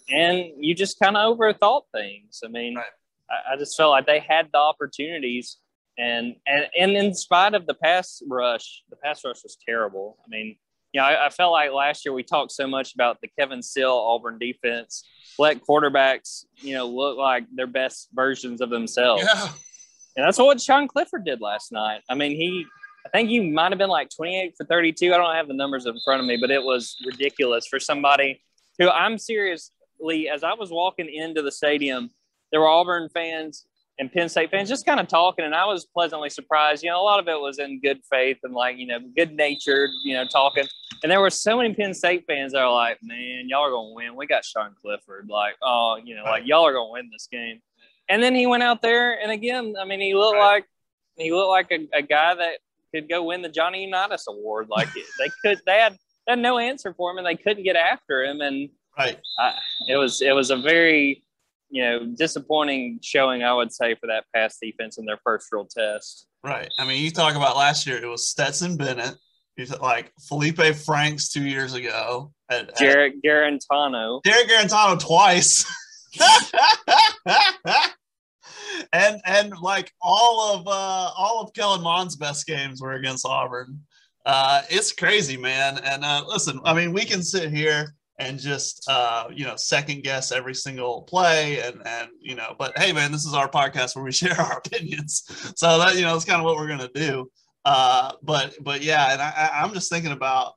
And 0.10 0.46
you 0.58 0.74
just 0.74 0.98
kind 1.02 1.18
of 1.18 1.38
overthought 1.38 1.82
things. 1.94 2.42
I 2.44 2.48
mean, 2.48 2.76
right. 2.76 2.86
I, 3.30 3.54
I 3.54 3.58
just 3.58 3.76
felt 3.76 3.92
like 3.92 4.06
they 4.06 4.20
had 4.20 4.48
the 4.54 4.58
opportunities 4.58 5.58
and 5.98 6.36
and 6.46 6.68
and 6.80 6.92
in 6.92 7.14
spite 7.14 7.54
of 7.54 7.66
the 7.66 7.74
pass 7.74 8.22
rush, 8.28 8.84
the 8.90 8.96
pass 8.96 9.24
rush 9.26 9.44
was 9.44 9.58
terrible. 9.68 10.18
I 10.24 10.30
mean, 10.30 10.58
you 10.94 11.02
know, 11.02 11.08
I, 11.08 11.28
I 11.28 11.30
felt 11.30 11.52
like 11.52 11.72
last 11.72 12.06
year 12.06 12.14
we 12.14 12.24
talked 12.24 12.52
so 12.52 12.68
much 12.68 12.94
about 12.94 13.20
the 13.22 13.28
Kevin 13.28 13.62
Steele 13.62 13.92
Auburn 13.92 14.38
defense 14.40 15.04
let 15.40 15.64
quarterbacks, 15.64 16.46
you 16.58 16.74
know, 16.74 16.88
look 16.88 17.18
like 17.18 17.46
their 17.54 17.68
best 17.68 18.10
versions 18.14 18.62
of 18.62 18.70
themselves. 18.70 19.24
Yeah. 19.24 19.50
And 20.16 20.26
that's 20.26 20.40
what 20.40 20.60
Sean 20.60 20.88
Clifford 20.88 21.26
did 21.26 21.42
last 21.42 21.72
night. 21.72 22.02
I 22.10 22.16
mean, 22.16 22.32
he, 22.32 22.66
I 23.06 23.10
think 23.10 23.30
he 23.30 23.40
might 23.52 23.72
have 23.72 23.78
been 23.78 23.90
like 23.90 24.10
28 24.10 24.56
for 24.58 24.66
32. 24.66 25.14
I 25.14 25.18
don't 25.18 25.36
have 25.36 25.48
the 25.48 25.54
numbers 25.54 25.86
in 25.86 25.96
front 26.04 26.22
of 26.22 26.28
me, 26.28 26.38
but 26.42 26.50
it 26.50 26.64
was 26.64 26.96
ridiculous 27.06 27.68
for 27.68 27.80
somebody 27.80 28.42
who 28.80 28.90
I'm 28.90 29.20
seriously, 29.20 30.28
as 30.28 30.44
I 30.44 30.54
was 30.54 30.72
walking 30.72 31.08
into 31.08 31.44
the 31.44 31.52
stadium, 31.52 32.10
there 32.52 32.62
were 32.62 32.68
Auburn 32.68 33.10
fans 33.10 33.68
and 34.00 34.12
Penn 34.12 34.30
State 34.30 34.52
fans 34.52 34.70
just 34.70 34.86
kind 34.86 35.00
of 35.00 35.08
talking, 35.08 35.44
and 35.46 35.56
I 35.56 35.66
was 35.66 35.86
pleasantly 35.86 36.30
surprised. 36.30 36.84
You 36.84 36.92
know, 36.92 37.02
a 37.02 37.04
lot 37.04 37.20
of 37.20 37.28
it 37.28 37.40
was 37.40 37.60
in 37.60 37.80
good 37.80 38.02
faith 38.10 38.38
and 38.44 38.54
like 38.54 38.78
you 38.78 38.86
know, 38.86 39.00
good 39.16 39.34
natured, 39.34 39.90
you 40.04 40.16
know, 40.16 40.26
talking. 40.26 40.66
And 41.04 41.12
there 41.12 41.22
were 41.22 41.30
so 41.30 41.58
many 41.58 41.74
Penn 41.74 41.94
State 41.94 42.26
fans 42.28 42.54
that 42.54 42.62
are 42.62 42.74
like, 42.74 43.00
"Man, 43.02 43.48
y'all 43.48 43.64
are 43.64 43.72
gonna 43.72 43.94
win. 43.94 44.16
We 44.16 44.28
got 44.28 44.46
Sean 44.46 44.76
Clifford. 44.82 45.30
Like, 45.30 45.56
oh, 45.64 46.00
you 46.04 46.16
know, 46.16 46.24
like 46.24 46.44
y'all 46.46 46.66
are 46.66 46.74
gonna 46.74 46.92
win 46.92 47.10
this 47.12 47.28
game." 47.32 47.62
And 48.10 48.22
then 48.22 48.36
he 48.36 48.48
went 48.48 48.64
out 48.64 48.82
there, 48.82 49.20
and 49.20 49.32
again, 49.32 49.76
I 49.80 49.86
mean, 49.86 50.00
he 50.00 50.14
looked 50.14 50.38
right. 50.38 50.54
like 50.54 50.66
he 51.18 51.32
looked 51.32 51.50
like 51.50 51.72
a, 51.72 51.98
a, 51.98 52.02
guy 52.02 52.36
that 52.36 52.60
could 52.94 53.10
go 53.10 53.24
win 53.24 53.42
the 53.42 53.50
Johnny 53.50 53.84
Unitas 53.84 54.28
Award. 54.28 54.68
Like 54.70 54.88
they 54.94 55.30
could, 55.44 55.60
they 55.66 55.80
had, 55.80 55.94
they 56.26 56.34
had 56.34 56.40
no 56.40 56.60
answer 56.60 56.94
for 56.94 57.12
him, 57.12 57.18
and 57.18 57.26
they 57.26 57.36
couldn't 57.36 57.64
get 57.64 57.76
after 57.76 58.24
him. 58.24 58.42
And 58.42 58.70
right, 58.98 59.20
I, 59.40 59.54
it 59.90 59.98
was 59.98 60.22
it 60.22 60.34
was 60.34 60.52
a 60.52 60.58
very 60.58 61.24
you 61.70 61.84
know, 61.84 62.06
disappointing 62.18 63.00
showing, 63.02 63.44
I 63.44 63.54
would 63.54 63.72
say, 63.72 63.96
for 63.96 64.08
that 64.08 64.26
pass 64.34 64.58
defense 64.62 64.98
in 64.98 65.06
their 65.06 65.20
first 65.24 65.48
real 65.52 65.66
test. 65.66 66.28
Right. 66.44 66.70
I 66.80 66.86
mean, 66.88 67.04
you 67.04 67.12
talk 67.12 67.36
about 67.36 67.58
last 67.58 67.86
year, 67.86 67.98
it 68.02 68.08
was 68.08 68.28
Stetson 68.28 68.78
Bennett, 68.78 69.16
like 69.82 70.12
Felipe 70.28 70.62
Franks 70.76 71.30
two 71.30 71.44
years 71.44 71.74
ago. 71.74 72.32
At, 72.50 72.78
Jarrett 72.78 73.22
Guarantano. 73.24 74.24
Jarrett 74.24 74.50
Guarantano 74.50 75.00
twice. 75.00 75.66
and 78.94 79.22
and 79.26 79.54
like 79.62 79.92
all 80.02 80.56
of 80.56 80.68
uh 80.68 81.12
all 81.18 81.42
of 81.42 81.54
Kellen 81.54 81.82
Mond's 81.82 82.16
best 82.16 82.48
games 82.48 82.82
were 82.82 82.94
against 82.94 83.26
Auburn. 83.26 83.82
Uh 84.26 84.62
it's 84.70 84.94
crazy, 84.94 85.38
man. 85.38 85.80
And 85.84 86.06
uh 86.06 86.24
listen, 86.28 86.60
I 86.64 86.74
mean, 86.74 86.94
we 86.94 87.04
can 87.04 87.22
sit 87.22 87.52
here 87.52 87.94
and 88.20 88.40
just 88.40 88.88
uh, 88.90 89.26
you 89.34 89.46
know 89.46 89.56
second 89.56 90.04
guess 90.04 90.32
every 90.32 90.56
single 90.56 91.04
play 91.04 91.60
and 91.62 91.82
and 91.86 92.10
you 92.20 92.36
know 92.36 92.56
but 92.58 92.78
hey 92.78 92.92
man 92.92 93.12
this 93.12 93.26
is 93.26 93.34
our 93.34 93.50
podcast 93.50 93.96
where 93.96 94.06
we 94.06 94.12
share 94.24 94.40
our 94.40 94.58
opinions 94.58 95.24
so 95.56 95.78
that 95.78 95.96
you 95.96 96.02
know 96.02 96.14
that's 96.14 96.26
kind 96.26 96.40
of 96.40 96.46
what 96.46 96.56
we're 96.56 96.68
gonna 96.68 96.90
do 96.94 97.30
uh, 97.66 98.12
but 98.24 98.56
but 98.62 98.82
yeah 98.82 99.12
and 99.12 99.22
I, 99.22 99.50
i'm 99.62 99.74
just 99.74 99.92
thinking 99.92 100.14
about 100.14 100.54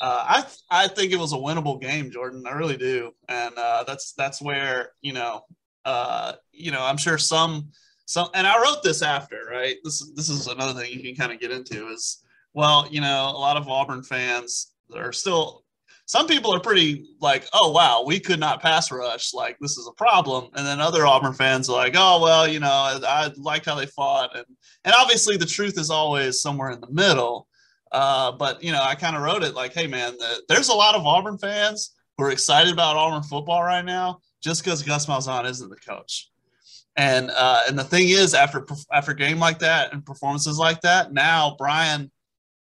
uh, 0.00 0.44
I 0.70 0.84
I 0.84 0.88
think 0.88 1.12
it 1.12 1.18
was 1.18 1.32
a 1.32 1.36
winnable 1.36 1.80
game, 1.80 2.10
Jordan. 2.10 2.44
I 2.46 2.52
really 2.52 2.76
do, 2.76 3.12
and 3.28 3.52
uh, 3.56 3.84
that's 3.84 4.12
that's 4.12 4.40
where 4.40 4.92
you 5.02 5.12
know 5.12 5.42
uh, 5.84 6.34
you 6.52 6.70
know 6.70 6.82
I'm 6.82 6.96
sure 6.96 7.18
some 7.18 7.70
some 8.06 8.28
and 8.34 8.46
I 8.46 8.62
wrote 8.62 8.82
this 8.82 9.02
after 9.02 9.40
right. 9.50 9.76
This 9.82 10.08
this 10.14 10.28
is 10.28 10.46
another 10.46 10.78
thing 10.78 10.92
you 10.92 11.02
can 11.02 11.16
kind 11.16 11.32
of 11.32 11.40
get 11.40 11.50
into 11.50 11.88
is 11.88 12.22
well 12.54 12.86
you 12.90 13.00
know 13.00 13.30
a 13.30 13.38
lot 13.38 13.56
of 13.56 13.68
Auburn 13.68 14.02
fans 14.04 14.72
are 14.94 15.12
still 15.12 15.64
some 16.08 16.26
people 16.26 16.54
are 16.54 16.60
pretty 16.60 17.04
like, 17.20 17.46
oh 17.52 17.70
wow, 17.70 18.02
we 18.04 18.18
could 18.18 18.40
not 18.40 18.62
pass 18.62 18.90
rush. 18.90 19.34
Like 19.34 19.58
this 19.60 19.76
is 19.76 19.86
a 19.86 19.92
problem. 19.92 20.48
And 20.54 20.66
then 20.66 20.80
other 20.80 21.06
Auburn 21.06 21.34
fans 21.34 21.68
are 21.68 21.76
like, 21.76 21.92
oh 21.96 22.22
well, 22.22 22.48
you 22.48 22.60
know, 22.60 22.66
I, 22.66 22.98
I 23.06 23.30
liked 23.36 23.66
how 23.66 23.74
they 23.74 23.86
fought, 23.86 24.34
and 24.34 24.46
and 24.84 24.94
obviously 24.98 25.36
the 25.36 25.44
truth 25.44 25.78
is 25.78 25.90
always 25.90 26.40
somewhere 26.40 26.70
in 26.70 26.80
the 26.80 26.90
middle. 26.90 27.46
Uh, 27.92 28.32
but 28.32 28.62
you 28.62 28.72
know, 28.72 28.82
I 28.82 28.94
kind 28.94 29.16
of 29.16 29.22
wrote 29.22 29.42
it 29.42 29.54
like, 29.54 29.74
hey 29.74 29.86
man, 29.86 30.16
the, 30.18 30.42
there's 30.48 30.70
a 30.70 30.74
lot 30.74 30.94
of 30.94 31.04
Auburn 31.04 31.36
fans 31.36 31.94
who 32.16 32.24
are 32.24 32.30
excited 32.30 32.72
about 32.72 32.96
Auburn 32.96 33.22
football 33.22 33.62
right 33.62 33.84
now 33.84 34.20
just 34.42 34.64
because 34.64 34.82
Gus 34.82 35.04
Malzahn 35.04 35.44
isn't 35.44 35.68
the 35.68 35.76
coach. 35.76 36.30
And 36.96 37.30
uh, 37.36 37.64
and 37.68 37.78
the 37.78 37.84
thing 37.84 38.08
is, 38.08 38.32
after 38.32 38.66
after 38.90 39.12
game 39.12 39.38
like 39.38 39.58
that 39.58 39.92
and 39.92 40.06
performances 40.06 40.58
like 40.58 40.80
that, 40.80 41.12
now 41.12 41.54
Bryan 41.58 42.10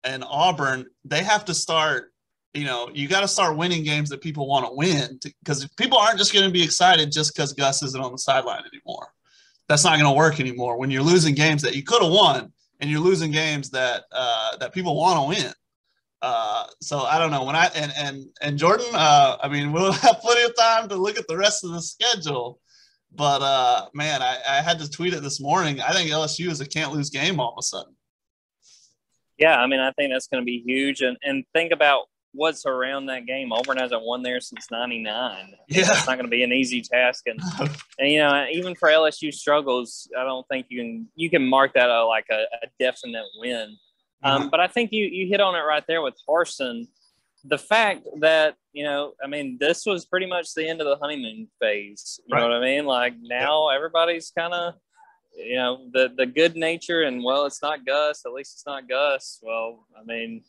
and 0.02 0.24
Auburn 0.26 0.86
they 1.04 1.22
have 1.22 1.44
to 1.44 1.54
start 1.54 2.10
you 2.54 2.64
know, 2.64 2.90
you 2.92 3.06
got 3.06 3.20
to 3.20 3.28
start 3.28 3.56
winning 3.56 3.84
games 3.84 4.08
that 4.10 4.20
people 4.20 4.48
want 4.48 4.66
to 4.66 4.72
win 4.72 5.20
because 5.42 5.66
people 5.76 5.98
aren't 5.98 6.18
just 6.18 6.32
going 6.32 6.44
to 6.44 6.52
be 6.52 6.62
excited 6.62 7.12
just 7.12 7.34
because 7.34 7.52
Gus 7.52 7.82
isn't 7.82 8.02
on 8.02 8.12
the 8.12 8.18
sideline 8.18 8.62
anymore. 8.72 9.12
That's 9.68 9.84
not 9.84 10.00
going 10.00 10.12
to 10.12 10.18
work 10.18 10.40
anymore 10.40 10.76
when 10.76 10.90
you're 10.90 11.02
losing 11.02 11.34
games 11.34 11.62
that 11.62 11.76
you 11.76 11.84
could 11.84 12.02
have 12.02 12.10
won 12.10 12.52
and 12.80 12.90
you're 12.90 13.00
losing 13.00 13.30
games 13.30 13.70
that 13.70 14.04
uh, 14.10 14.56
that 14.58 14.72
people 14.72 14.96
want 14.96 15.20
to 15.36 15.42
win. 15.42 15.52
Uh, 16.22 16.66
so 16.82 17.00
I 17.00 17.18
don't 17.18 17.30
know 17.30 17.44
when 17.44 17.54
I 17.54 17.66
and 17.76 17.92
and 17.96 18.24
and 18.42 18.58
Jordan. 18.58 18.86
Uh, 18.92 19.36
I 19.40 19.48
mean, 19.48 19.72
we'll 19.72 19.92
have 19.92 20.20
plenty 20.20 20.42
of 20.42 20.56
time 20.56 20.88
to 20.88 20.96
look 20.96 21.18
at 21.18 21.28
the 21.28 21.36
rest 21.36 21.64
of 21.64 21.70
the 21.70 21.80
schedule. 21.80 22.58
But 23.12 23.42
uh, 23.42 23.86
man, 23.94 24.22
I, 24.22 24.38
I 24.48 24.62
had 24.62 24.78
to 24.80 24.90
tweet 24.90 25.14
it 25.14 25.22
this 25.22 25.40
morning. 25.40 25.80
I 25.80 25.92
think 25.92 26.10
LSU 26.10 26.50
is 26.50 26.60
a 26.60 26.66
can't 26.66 26.92
lose 26.92 27.10
game 27.10 27.38
all 27.38 27.52
of 27.52 27.58
a 27.58 27.62
sudden. 27.62 27.94
Yeah, 29.38 29.56
I 29.56 29.66
mean, 29.66 29.80
I 29.80 29.90
think 29.92 30.12
that's 30.12 30.26
going 30.26 30.42
to 30.42 30.44
be 30.44 30.62
huge. 30.64 31.00
And 31.00 31.16
and 31.22 31.44
think 31.52 31.72
about 31.72 32.09
what's 32.32 32.66
around 32.66 33.06
that 33.06 33.26
game. 33.26 33.52
Auburn 33.52 33.78
hasn't 33.78 34.02
won 34.02 34.22
there 34.22 34.40
since 34.40 34.70
'99. 34.70 35.54
Yeah, 35.68 35.80
it's 35.80 36.06
not 36.06 36.16
going 36.16 36.24
to 36.24 36.28
be 36.28 36.42
an 36.42 36.52
easy 36.52 36.82
task. 36.82 37.24
And 37.26 37.40
and 37.98 38.10
you 38.10 38.18
know, 38.18 38.46
even 38.52 38.74
for 38.74 38.88
LSU 38.88 39.32
struggles, 39.32 40.08
I 40.18 40.24
don't 40.24 40.46
think 40.48 40.66
you 40.68 40.80
can 40.80 41.08
you 41.14 41.30
can 41.30 41.46
mark 41.46 41.74
that 41.74 41.88
a, 41.88 42.04
like 42.04 42.26
a, 42.30 42.44
a 42.62 42.68
definite 42.78 43.26
win. 43.38 43.76
Um, 44.22 44.50
but 44.50 44.60
I 44.60 44.66
think 44.66 44.92
you 44.92 45.06
you 45.06 45.28
hit 45.28 45.40
on 45.40 45.54
it 45.54 45.60
right 45.60 45.84
there 45.86 46.02
with 46.02 46.14
Harsin. 46.28 46.88
The 47.44 47.58
fact 47.58 48.06
that 48.18 48.56
you 48.72 48.84
know, 48.84 49.14
I 49.22 49.26
mean, 49.26 49.56
this 49.58 49.86
was 49.86 50.04
pretty 50.04 50.26
much 50.26 50.54
the 50.54 50.68
end 50.68 50.80
of 50.80 50.86
the 50.86 50.96
honeymoon 50.96 51.48
phase. 51.60 52.20
You 52.26 52.34
right. 52.34 52.42
know 52.42 52.48
what 52.48 52.56
I 52.56 52.60
mean? 52.60 52.84
Like 52.84 53.14
now, 53.20 53.68
everybody's 53.68 54.30
kind 54.36 54.52
of 54.52 54.74
you 55.34 55.56
know 55.56 55.88
the 55.92 56.12
the 56.16 56.26
good 56.26 56.56
nature 56.56 57.02
and 57.02 57.22
well 57.22 57.46
it's 57.46 57.62
not 57.62 57.86
gus 57.86 58.22
at 58.26 58.32
least 58.32 58.54
it's 58.54 58.66
not 58.66 58.88
gus 58.88 59.38
well 59.42 59.86
i 59.98 60.02
mean 60.04 60.42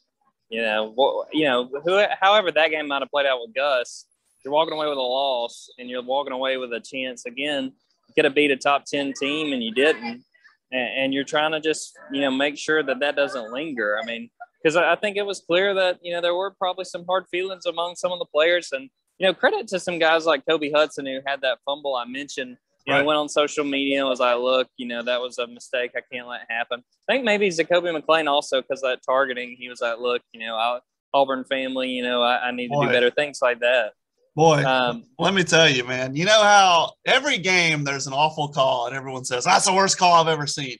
you 0.52 0.62
know 0.62 0.92
what 0.94 1.28
you 1.34 1.46
know 1.46 1.68
who 1.84 2.04
however 2.20 2.52
that 2.52 2.70
game 2.70 2.88
might 2.88 3.02
have 3.02 3.10
played 3.10 3.26
out 3.26 3.40
with 3.42 3.56
gus 3.56 4.06
you're 4.44 4.54
walking 4.54 4.74
away 4.74 4.88
with 4.88 4.98
a 4.98 5.02
loss 5.02 5.70
and 5.78 5.90
you're 5.90 6.02
walking 6.02 6.34
away 6.34 6.58
with 6.58 6.74
a 6.74 6.80
chance 6.80 7.26
again. 7.26 7.66
You 8.08 8.14
could 8.16 8.26
have 8.26 8.36
beat 8.36 8.52
a 8.52 8.58
top 8.58 8.86
10 8.86 9.14
team 9.20 9.54
and 9.54 9.64
you 9.64 9.74
didn't. 9.74 10.24
And, 10.72 10.90
and 10.98 11.14
you're 11.14 11.24
trying 11.24 11.52
to 11.52 11.60
just 11.60 11.98
you 12.12 12.22
know 12.22 12.32
make 12.32 12.58
sure 12.58 12.82
that 12.82 13.00
that 13.00 13.16
doesn't 13.16 13.52
linger. 13.52 13.98
I 14.02 14.06
mean 14.06 14.30
because 14.62 14.76
I 14.76 14.96
think 14.96 15.18
it 15.18 15.26
was 15.26 15.44
clear 15.46 15.74
that 15.74 16.00
you 16.02 16.14
know 16.14 16.22
there 16.22 16.36
were 16.36 16.52
probably 16.52 16.86
some 16.86 17.06
hard 17.06 17.26
feelings 17.30 17.66
among 17.66 17.96
some 17.96 18.12
of 18.12 18.20
the 18.20 18.26
players. 18.26 18.70
And 18.72 18.90
you 19.20 19.28
know 19.28 19.34
credit 19.34 19.68
to 19.68 19.80
some 19.80 20.00
guys 20.00 20.26
like 20.26 20.44
kobe 20.48 20.72
hudson 20.72 21.06
who 21.06 21.20
had 21.28 21.42
that 21.42 21.60
fumble 21.64 21.96
i 21.96 22.06
mentioned 22.06 22.58
you 22.86 22.94
right. 22.94 23.00
know, 23.00 23.06
went 23.06 23.18
on 23.18 23.30
social 23.30 23.64
media 23.64 24.00
and 24.00 24.10
was 24.10 24.20
like, 24.20 24.38
look, 24.38 24.68
you 24.78 24.88
know, 24.88 25.04
that 25.04 25.22
was 25.22 25.38
a 25.38 25.48
mistake. 25.48 25.92
I 25.96 26.02
can't 26.12 26.28
let 26.28 26.42
it 26.42 26.48
happen. 26.50 26.84
I 27.08 27.14
think 27.14 27.26
maybe 27.26 27.50
Zakoby 27.50 27.96
McClain 27.96 28.28
also, 28.28 28.62
because 28.62 28.82
that 28.82 29.00
targeting, 29.06 29.56
he 29.60 29.70
was 29.70 29.82
like, 29.82 30.00
look, 30.00 30.22
you 30.34 30.46
know, 30.46 30.56
I, 30.56 30.80
Auburn 31.14 31.44
family, 31.44 31.90
you 31.90 32.04
know, 32.04 32.22
I, 32.22 32.48
I 32.48 32.52
need 32.52 32.70
Boy. 32.70 32.84
to 32.84 32.88
do 32.88 32.94
better 32.94 33.12
things 33.12 33.40
like 33.42 33.60
that. 33.60 33.94
Boy, 34.36 34.64
um, 34.64 35.04
let 35.20 35.34
me 35.34 35.44
tell 35.44 35.70
you, 35.70 35.84
man, 35.84 36.16
you 36.16 36.24
know 36.24 36.42
how 36.42 36.94
every 37.06 37.38
game 37.38 37.84
there's 37.84 38.08
an 38.08 38.14
awful 38.14 38.48
call 38.48 38.88
and 38.88 38.96
everyone 38.96 39.26
says, 39.26 39.44
that's 39.44 39.66
the 39.66 39.74
worst 39.74 39.98
call 39.98 40.22
I've 40.22 40.30
ever 40.30 40.48
seen. 40.48 40.78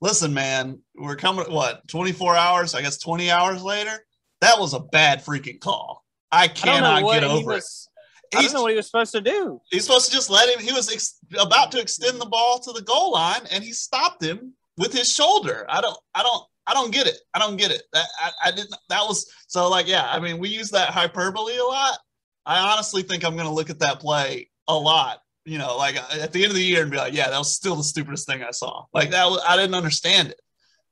Listen, 0.00 0.34
man, 0.34 0.80
we're 0.96 1.16
coming, 1.16 1.46
what, 1.46 1.86
24 1.88 2.34
hours, 2.34 2.74
I 2.74 2.82
guess 2.82 2.98
20 2.98 3.30
hours 3.30 3.62
later? 3.62 4.04
That 4.40 4.58
was 4.58 4.74
a 4.74 4.80
bad 4.80 5.24
freaking 5.24 5.60
call. 5.60 6.04
I 6.30 6.48
cannot 6.48 7.04
I 7.04 7.14
get 7.14 7.24
over 7.24 7.54
was, 7.54 7.87
it. 7.87 7.87
I 8.34 8.42
don't 8.42 8.52
know 8.52 8.62
what 8.62 8.70
he 8.70 8.76
was 8.76 8.86
supposed 8.86 9.12
to 9.12 9.20
do. 9.20 9.60
He's 9.70 9.84
supposed 9.84 10.06
to 10.06 10.12
just 10.12 10.30
let 10.30 10.48
him. 10.48 10.64
He 10.64 10.72
was 10.72 10.92
ex- 10.92 11.18
about 11.38 11.72
to 11.72 11.80
extend 11.80 12.20
the 12.20 12.26
ball 12.26 12.58
to 12.60 12.72
the 12.72 12.82
goal 12.82 13.12
line, 13.12 13.42
and 13.52 13.62
he 13.62 13.72
stopped 13.72 14.22
him 14.22 14.54
with 14.76 14.92
his 14.92 15.12
shoulder. 15.12 15.66
I 15.68 15.80
don't. 15.80 15.98
I 16.14 16.22
don't. 16.22 16.44
I 16.66 16.74
don't 16.74 16.92
get 16.92 17.06
it. 17.06 17.16
I 17.32 17.38
don't 17.38 17.56
get 17.56 17.70
it. 17.70 17.82
That 17.92 18.06
I, 18.20 18.30
I 18.46 18.50
didn't. 18.50 18.74
That 18.88 19.02
was 19.02 19.30
so 19.46 19.68
like 19.68 19.86
yeah. 19.86 20.06
I 20.10 20.20
mean, 20.20 20.38
we 20.38 20.48
use 20.48 20.70
that 20.70 20.90
hyperbole 20.90 21.56
a 21.56 21.64
lot. 21.64 21.98
I 22.44 22.72
honestly 22.72 23.02
think 23.02 23.24
I'm 23.24 23.34
going 23.34 23.48
to 23.48 23.52
look 23.52 23.70
at 23.70 23.80
that 23.80 24.00
play 24.00 24.50
a 24.66 24.74
lot. 24.74 25.20
You 25.44 25.58
know, 25.58 25.76
like 25.76 25.96
at 25.96 26.32
the 26.32 26.42
end 26.42 26.50
of 26.50 26.56
the 26.56 26.64
year 26.64 26.82
and 26.82 26.90
be 26.90 26.98
like, 26.98 27.14
yeah, 27.14 27.30
that 27.30 27.38
was 27.38 27.54
still 27.54 27.76
the 27.76 27.82
stupidest 27.82 28.26
thing 28.26 28.42
I 28.42 28.50
saw. 28.50 28.84
Like 28.92 29.10
that 29.10 29.26
was. 29.26 29.42
I 29.48 29.56
didn't 29.56 29.74
understand 29.74 30.28
it. 30.30 30.40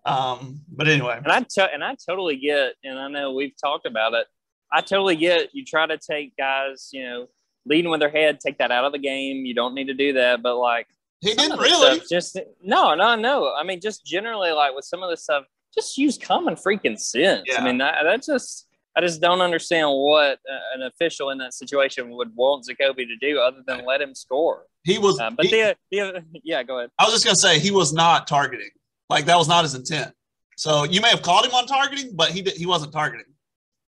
Um, 0.07 0.61
but 0.69 0.87
anyway, 0.87 1.19
and 1.23 1.33
I 1.33 1.41
t- 1.41 1.61
and 1.61 1.83
I 1.83 1.97
totally 2.09 2.37
get, 2.37 2.75
and 2.85 2.99
I 2.99 3.09
know 3.09 3.33
we've 3.33 3.55
talked 3.61 3.87
about 3.87 4.15
it 4.15 4.27
I 4.73 4.81
totally 4.81 5.17
get 5.17 5.55
you 5.55 5.65
try 5.65 5.87
to 5.87 5.99
take 5.99 6.37
guys, 6.37 6.91
you 6.93 7.05
know, 7.05 7.29
leading 7.65 7.91
with 7.91 8.01
their 8.01 8.11
head, 8.11 8.41
take 8.41 8.59
that 8.59 8.71
out 8.71 8.85
of 8.85 8.93
the 8.93 8.99
game. 8.99 9.45
You 9.45 9.55
don't 9.55 9.75
need 9.75 9.87
to 9.87 9.95
do 9.95 10.15
that, 10.15 10.43
but 10.43 10.57
like 10.57 10.87
he 11.21 11.35
didn't 11.35 11.59
really 11.59 11.97
stuff, 11.97 12.09
just 12.11 12.39
no, 12.63 12.95
no, 12.95 13.15
no. 13.15 13.55
I 13.55 13.63
mean, 13.65 13.81
just 13.81 14.05
generally 14.05 14.53
like 14.53 14.75
with 14.75 14.85
some 14.85 15.03
of 15.03 15.11
the 15.11 15.17
stuff, 15.17 15.45
just 15.75 15.97
use 15.99 16.19
common 16.19 16.55
freaking 16.55 16.99
sense. 16.99 17.43
Yeah. 17.47 17.61
I 17.61 17.65
mean, 17.65 17.79
that, 17.79 17.97
that 18.05 18.23
just 18.23 18.67
I 18.97 19.01
just 19.01 19.21
don't 19.21 19.41
understand 19.41 19.89
what 19.91 20.39
uh, 20.51 20.75
an 20.75 20.83
official 20.83 21.31
in 21.31 21.39
that 21.39 21.53
situation 21.53 22.11
would 22.11 22.35
want 22.35 22.67
Zakoby 22.67 23.07
to 23.07 23.17
do 23.21 23.39
other 23.39 23.63
than 23.67 23.85
let 23.85 24.01
him 24.01 24.15
score. 24.15 24.65
He 24.85 24.99
was, 24.99 25.21
uh, 25.21 25.31
but 25.31 25.47
he, 25.47 25.53
the, 25.53 25.77
the 25.91 26.25
yeah, 26.45 26.63
go 26.63 26.79
ahead. 26.79 26.91
I 26.99 27.05
was 27.05 27.13
just 27.13 27.25
gonna 27.25 27.37
say 27.37 27.59
he 27.59 27.71
was 27.71 27.93
not 27.93 28.27
targeting. 28.27 28.71
Like 29.11 29.27
that 29.27 29.37
was 29.37 29.49
not 29.49 29.65
his 29.65 29.75
intent. 29.75 30.13
So 30.57 30.85
you 30.85 31.01
may 31.01 31.11
have 31.11 31.23
called 31.23 31.45
him 31.45 31.53
on 31.53 31.67
targeting, 31.67 32.17
but 32.17 32.31
he 32.31 32.43
did, 32.43 32.55
he 32.55 32.65
wasn't 32.65 32.93
targeting. 32.93 33.27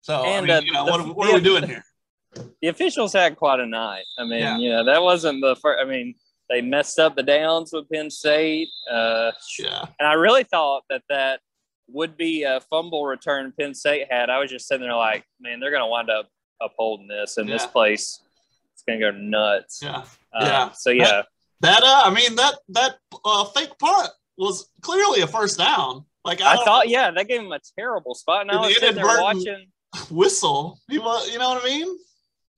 So 0.07 0.23
and, 0.23 0.37
I 0.37 0.41
mean, 0.41 0.51
uh, 0.51 0.61
you 0.61 0.73
know, 0.73 0.85
the, 0.85 0.93
what, 0.93 1.17
what 1.17 1.27
the, 1.27 1.33
are 1.33 1.35
we 1.39 1.41
doing 1.41 1.65
here? 1.65 1.85
The 2.63 2.69
officials 2.69 3.13
had 3.13 3.35
quite 3.35 3.59
a 3.59 3.67
night. 3.67 4.05
I 4.17 4.23
mean, 4.23 4.39
yeah. 4.39 4.57
you 4.57 4.71
know, 4.71 4.85
that 4.85 5.03
wasn't 5.03 5.41
the 5.41 5.57
first. 5.57 5.83
I 5.83 5.85
mean, 5.85 6.15
they 6.49 6.61
messed 6.61 7.01
up 7.01 7.17
the 7.17 7.25
downs 7.25 7.73
with 7.73 7.91
Penn 7.91 8.09
State. 8.09 8.69
Uh, 8.89 9.33
yeah. 9.59 9.85
And 9.99 10.07
I 10.07 10.13
really 10.13 10.45
thought 10.45 10.85
that 10.91 11.03
that 11.09 11.41
would 11.89 12.17
be 12.17 12.45
a 12.45 12.61
fumble 12.71 13.05
return 13.05 13.53
Penn 13.59 13.75
State 13.75 14.07
had. 14.09 14.31
I 14.31 14.39
was 14.39 14.49
just 14.49 14.69
sitting 14.69 14.87
there 14.87 14.95
like, 14.95 15.25
man, 15.41 15.59
they're 15.59 15.73
going 15.73 15.83
to 15.83 15.89
wind 15.89 16.09
up 16.09 16.29
upholding 16.63 17.09
this, 17.09 17.37
and 17.37 17.49
yeah. 17.49 17.57
this 17.57 17.67
place 17.67 18.21
it's 18.75 18.85
going 18.87 19.01
to 19.01 19.11
go 19.11 19.19
nuts. 19.19 19.81
Yeah. 19.83 20.05
Uh, 20.33 20.43
yeah. 20.43 20.71
So 20.71 20.91
yeah. 20.91 21.05
That, 21.05 21.27
that 21.63 21.83
uh, 21.83 22.03
I 22.05 22.15
mean 22.15 22.37
that 22.37 22.55
that 22.69 22.99
uh, 23.25 23.45
fake 23.47 23.77
punt 23.81 24.11
was 24.39 24.71
clearly 24.83 25.23
a 25.23 25.27
first 25.27 25.59
down. 25.59 26.05
Like 26.25 26.41
I, 26.41 26.53
I 26.53 26.65
thought, 26.65 26.89
yeah, 26.89 27.11
that 27.11 27.27
gave 27.27 27.41
him 27.41 27.51
a 27.51 27.61
terrible 27.77 28.15
spot. 28.15 28.43
And 28.43 28.53
I 28.53 28.61
was 28.61 28.73
sitting 28.79 28.95
there 28.95 29.05
watching 29.05 29.67
whistle. 30.11 30.81
You 30.89 31.01
you 31.31 31.39
know 31.39 31.51
what 31.51 31.63
I 31.63 31.65
mean? 31.65 31.99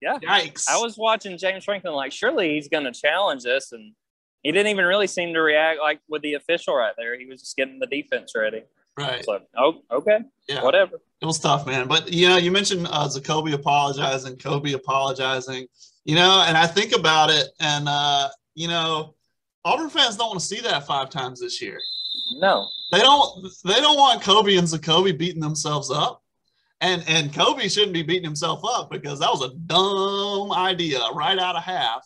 Yeah. 0.01 0.19
Yikes. 0.19 0.69
I 0.69 0.79
was 0.79 0.97
watching 0.97 1.39
James 1.39 1.65
Franklin 1.65 1.95
like, 1.95 2.13
surely 2.13 2.55
he's 2.55 2.69
going 2.69 2.85
to 2.85 2.93
challenge 2.93 3.43
this, 3.43 3.73
and 3.73 3.95
he 4.43 4.53
didn't 4.53 4.69
even 4.69 4.85
really 4.85 5.07
seem 5.07 5.35
to 5.35 5.41
react 5.41 5.81
like 5.81 6.01
with 6.09 6.23
the 6.23 6.35
official 6.35 6.75
right 6.75 6.95
there. 6.97 7.19
He 7.19 7.27
was 7.27 7.41
just 7.41 7.57
getting 7.57 7.79
the 7.79 7.87
defense 7.87 8.33
ready. 8.37 8.63
Right. 8.97 9.25
So, 9.25 9.41
oh, 9.57 9.83
okay. 9.91 10.21
Yeah. 10.49 10.63
Whatever. 10.63 11.01
It 11.21 11.27
was 11.27 11.39
tough, 11.39 11.67
man. 11.67 11.89
But 11.89 12.13
you 12.13 12.29
know, 12.29 12.37
you 12.37 12.51
mentioned 12.51 12.87
uh, 12.91 13.09
Zakoby 13.09 13.53
apologizing, 13.53 14.37
Kobe 14.37 14.73
apologizing. 14.73 15.67
You 16.05 16.15
know, 16.15 16.45
and 16.47 16.57
I 16.57 16.67
think 16.67 16.93
about 16.93 17.31
it, 17.31 17.49
and 17.61 17.89
uh, 17.89 18.29
you 18.55 18.67
know, 18.69 19.15
Auburn 19.65 19.91
fans 19.91 20.17
don't 20.17 20.29
want 20.29 20.41
to 20.41 20.47
see 20.47 20.61
that 20.61 20.87
five 20.87 21.11
times 21.11 21.41
this 21.41 21.61
year. 21.61 21.79
No, 22.41 22.67
they 22.93 23.01
don't. 23.01 23.47
They 23.65 23.81
don't 23.81 23.97
want 23.97 24.23
Kobe 24.23 24.57
and 24.57 24.67
Zakoby 24.67 25.17
beating 25.17 25.41
themselves 25.41 25.91
up. 25.91 26.23
And 26.81 27.03
and 27.09 27.35
Kobe 27.35 27.69
shouldn't 27.69 27.93
be 27.93 28.03
beating 28.03 28.25
himself 28.25 28.61
up 28.65 28.91
because 28.91 29.19
that 29.19 29.31
was 29.31 29.43
a 29.43 29.55
dumb 29.67 30.53
idea 30.53 31.01
right 31.13 31.39
out 31.39 31.57
of 31.57 31.65
half 31.65 32.03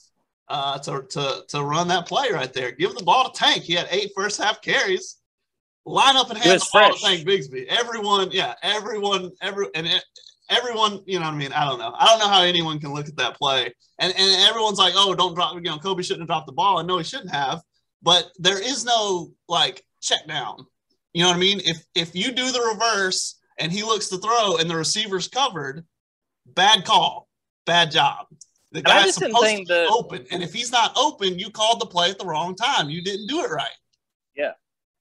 uh, 0.48 0.78
to, 0.78 1.02
to, 1.08 1.44
to 1.48 1.62
run 1.62 1.88
that 1.88 2.06
play 2.06 2.30
right 2.30 2.52
there. 2.52 2.72
Give 2.72 2.94
the 2.94 3.04
ball 3.04 3.30
to 3.30 3.38
Tank. 3.38 3.62
He 3.62 3.74
had 3.74 3.88
eight 3.90 4.12
first 4.14 4.40
half 4.40 4.60
carries. 4.60 5.16
Line 5.84 6.16
up 6.16 6.30
and 6.30 6.38
hand 6.38 6.60
the 6.60 6.68
ball 6.72 6.94
to 6.94 7.00
Tank 7.00 7.26
Bigsby. 7.26 7.66
Everyone, 7.66 8.30
yeah, 8.30 8.54
everyone, 8.62 9.32
every 9.40 9.66
and 9.74 9.86
it, 9.86 10.04
everyone, 10.48 11.02
you 11.06 11.18
know 11.18 11.24
what 11.24 11.34
I 11.34 11.38
mean? 11.38 11.52
I 11.52 11.64
don't 11.64 11.78
know. 11.78 11.92
I 11.98 12.06
don't 12.06 12.20
know 12.20 12.28
how 12.28 12.42
anyone 12.42 12.78
can 12.78 12.94
look 12.94 13.08
at 13.08 13.16
that 13.16 13.36
play. 13.36 13.72
And 13.98 14.14
and 14.16 14.48
everyone's 14.48 14.78
like, 14.78 14.92
oh, 14.94 15.14
don't 15.14 15.34
drop, 15.34 15.54
you 15.54 15.62
know, 15.62 15.78
Kobe 15.78 16.02
shouldn't 16.02 16.22
have 16.22 16.28
dropped 16.28 16.46
the 16.46 16.52
ball. 16.52 16.78
I 16.78 16.82
know 16.82 16.98
he 16.98 17.04
shouldn't 17.04 17.34
have. 17.34 17.62
But 18.02 18.30
there 18.38 18.62
is 18.62 18.84
no 18.84 19.32
like 19.48 19.84
check 20.00 20.26
down. 20.28 20.66
You 21.14 21.22
know 21.22 21.28
what 21.28 21.36
I 21.36 21.40
mean? 21.40 21.60
If 21.64 21.84
if 21.94 22.14
you 22.14 22.30
do 22.30 22.52
the 22.52 22.60
reverse 22.74 23.40
and 23.58 23.72
he 23.72 23.82
looks 23.82 24.08
to 24.08 24.18
throw 24.18 24.56
and 24.56 24.68
the 24.68 24.76
receiver's 24.76 25.28
covered, 25.28 25.84
bad 26.46 26.84
call, 26.84 27.28
bad 27.66 27.90
job. 27.90 28.26
The 28.72 28.82
guy's 28.82 29.14
supposed 29.14 29.36
to 29.36 29.56
be 29.58 29.64
the, 29.64 29.86
open, 29.90 30.24
and 30.30 30.42
if 30.42 30.52
he's 30.52 30.72
not 30.72 30.92
open, 30.96 31.38
you 31.38 31.50
called 31.50 31.80
the 31.80 31.86
play 31.86 32.10
at 32.10 32.18
the 32.18 32.24
wrong 32.24 32.54
time. 32.54 32.88
You 32.88 33.02
didn't 33.02 33.26
do 33.26 33.40
it 33.44 33.50
right. 33.50 33.68
Yeah. 34.34 34.52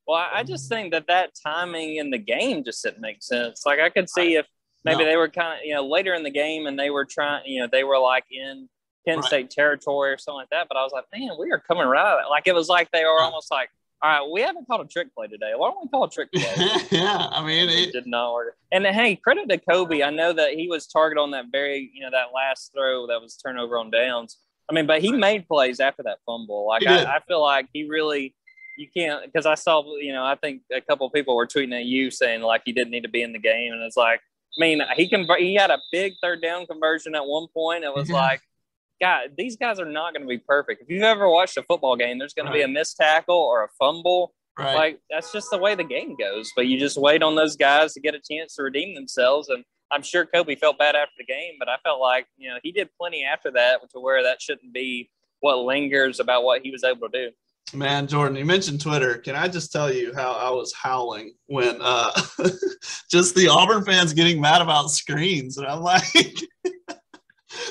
Well, 0.05 0.27
I 0.31 0.43
just 0.43 0.67
think 0.67 0.91
that 0.91 1.08
that 1.08 1.31
timing 1.41 1.96
in 1.96 2.10
the 2.10 2.17
game 2.17 2.65
just 2.65 2.84
didn't 2.84 3.00
make 3.00 3.24
sense. 3.24 3.65
Like 3.65 3.79
I 3.79 3.89
could 3.89 4.10
see 4.10 4.36
if 4.36 4.46
maybe 4.84 5.03
no. 5.03 5.05
they 5.05 5.15
were 5.15 5.29
kind 5.29 5.60
of 5.60 5.65
you 5.65 5.74
know 5.74 5.88
later 5.88 6.13
in 6.13 6.24
the 6.24 6.31
game 6.31 6.67
and 6.67 6.77
they 6.77 6.89
were 6.89 7.05
trying, 7.05 7.43
you 7.46 7.62
know, 7.62 7.67
they 7.72 7.86
were 7.86 7.98
like 7.98 8.25
in 8.29 8.67
Penn 9.08 9.17
right. 9.17 9.25
State 9.25 9.50
territory 9.51 10.12
or 10.12 10.17
something 10.17 10.39
like 10.39 10.50
that. 10.50 10.67
But 10.67 10.77
I 10.77 10.84
was 10.84 10.91
like, 10.91 11.05
man, 11.13 11.31
we 11.39 11.51
are 11.51 11.60
coming 11.60 11.88
right 11.88 12.24
out. 12.24 12.29
Like 12.29 12.48
it 12.48 12.55
was 12.55 12.67
like 12.67 12.91
they 12.91 13.05
were 13.05 13.22
almost 13.22 13.51
like 13.51 13.70
all 14.03 14.10
right, 14.10 14.31
we 14.31 14.41
haven't 14.41 14.65
called 14.67 14.86
a 14.86 14.89
trick 14.89 15.13
play 15.13 15.27
today. 15.27 15.51
Why 15.55 15.70
don't 15.70 15.84
we 15.84 15.89
call 15.89 16.05
a 16.05 16.10
trick 16.10 16.31
play? 16.31 16.43
yeah, 16.91 17.27
I 17.31 17.46
mean, 17.46 17.70
it, 17.70 17.89
it, 17.89 17.91
did 17.91 18.08
not 18.08 18.34
work. 18.34 18.55
And 18.72 18.86
hey, 18.86 19.15
credit 19.15 19.48
to 19.50 19.60
Kobe. 19.60 20.01
I 20.01 20.10
know 20.10 20.34
that 20.34 20.53
he 20.53 20.67
was 20.67 20.88
targeted 20.88 21.22
on 21.22 21.31
that 21.31 21.46
very, 21.51 21.91
you 21.93 22.01
know, 22.01 22.10
that 22.10 22.27
last 22.34 22.72
throw 22.74 23.05
that 23.08 23.22
was 23.22 23.38
turnover 23.38 23.77
on 23.77 23.91
downs. 23.91 24.38
I 24.70 24.74
mean, 24.74 24.88
but 24.88 25.01
he 25.01 25.12
made 25.12 25.48
plays 25.48 25.79
after 25.79 26.01
that 26.03 26.17
fumble. 26.25 26.65
Like 26.67 26.88
I, 26.88 27.17
I, 27.17 27.20
feel 27.27 27.41
like 27.41 27.67
he 27.74 27.88
really, 27.88 28.34
you 28.77 28.88
can't 28.96 29.24
because 29.25 29.46
I 29.46 29.55
saw, 29.55 29.84
you 29.98 30.13
know, 30.13 30.24
I 30.24 30.36
think 30.36 30.62
a 30.74 30.81
couple 30.81 31.08
people 31.12 31.36
were 31.36 31.46
tweeting 31.46 31.77
at 31.77 31.86
you 31.86 32.10
saying 32.10 32.41
like 32.41 32.63
he 32.65 32.72
didn't 32.72 32.91
need 32.91 33.03
to 33.03 33.10
be 33.10 33.22
in 33.22 33.34
the 33.34 33.39
game, 33.39 33.74
and 33.74 33.84
it's 33.84 33.98
like, 33.98 34.20
I 34.20 34.60
mean, 34.60 34.81
he 34.96 35.10
can 35.10 35.27
he 35.38 35.55
had 35.55 35.70
a 35.72 35.79
big 35.91 36.13
third 36.24 36.41
down 36.41 36.65
conversion 36.65 37.13
at 37.15 37.25
one 37.25 37.48
point. 37.53 37.84
It 37.84 37.93
was 37.93 38.10
like 38.10 38.41
God, 39.01 39.31
these 39.38 39.58
guys 39.58 39.79
are 39.79 39.86
not 39.86 40.13
going 40.13 40.22
to 40.22 40.27
be 40.27 40.38
perfect. 40.38 40.84
If 40.84 40.89
you've 40.89 41.01
ever 41.01 41.27
watched 41.27 41.58
a 41.58 41.63
football 41.63 41.96
game, 41.96 42.20
there's 42.20 42.34
going 42.34 42.46
right. 42.46 42.53
to 42.53 42.58
be 42.60 42.63
a 42.63 42.67
missed 42.67 42.98
tackle 42.98 43.36
or 43.36 43.63
a 43.63 43.67
fumble. 43.79 44.34
Right. 44.58 44.75
Like 44.75 45.00
that's 45.10 45.31
just 45.31 45.50
the 45.50 45.58
way 45.58 45.75
the 45.75 45.84
game 45.84 46.15
goes. 46.15 46.51
But 46.55 46.67
you 46.67 46.77
just 46.77 46.98
wait 46.98 47.24
on 47.24 47.36
those 47.36 47.55
guys 47.55 47.93
to 47.93 48.00
get 48.00 48.13
a 48.13 48.20
chance 48.20 48.55
to 48.55 48.63
redeem 48.63 48.93
themselves. 48.93 49.50
And 49.50 49.63
I'm 49.91 50.03
sure 50.03 50.25
Kobe 50.25 50.55
felt 50.55 50.77
bad 50.77 50.96
after 50.96 51.13
the 51.17 51.25
game, 51.25 51.53
but 51.58 51.67
I 51.67 51.77
felt 51.84 52.00
like 52.00 52.27
you 52.38 52.50
know 52.50 52.58
he 52.62 52.72
did 52.72 52.89
plenty 53.00 53.25
after 53.25 53.51
that 53.51 53.79
to 53.93 54.00
where 54.00 54.22
that 54.24 54.41
shouldn't 54.41 54.74
be 54.74 55.10
what 55.39 55.58
lingers 55.60 56.20
about 56.20 56.43
what 56.43 56.62
he 56.62 56.72
was 56.72 56.84
able 56.84 57.10
to 57.10 57.29
do. 57.29 57.31
Man, 57.74 58.05
Jordan, 58.08 58.38
you 58.38 58.46
mentioned 58.46 58.81
Twitter. 58.81 59.17
Can 59.17 59.36
I 59.36 59.48
just 59.48 59.72
tell 59.72 59.91
you 59.91 60.13
how 60.13 60.34
I 60.34 60.50
was 60.50 60.74
howling 60.74 61.34
when 61.48 61.77
uh, 61.79 62.12
just 63.10 63.34
the 63.34 63.48
Auburn 63.48 63.86
fans 63.86 64.13
getting 64.13 64.41
mad 64.41 64.62
about 64.62 64.91
screens. 64.91 65.58
And 65.58 65.65
I'm 65.65 65.81
like, 65.81 66.03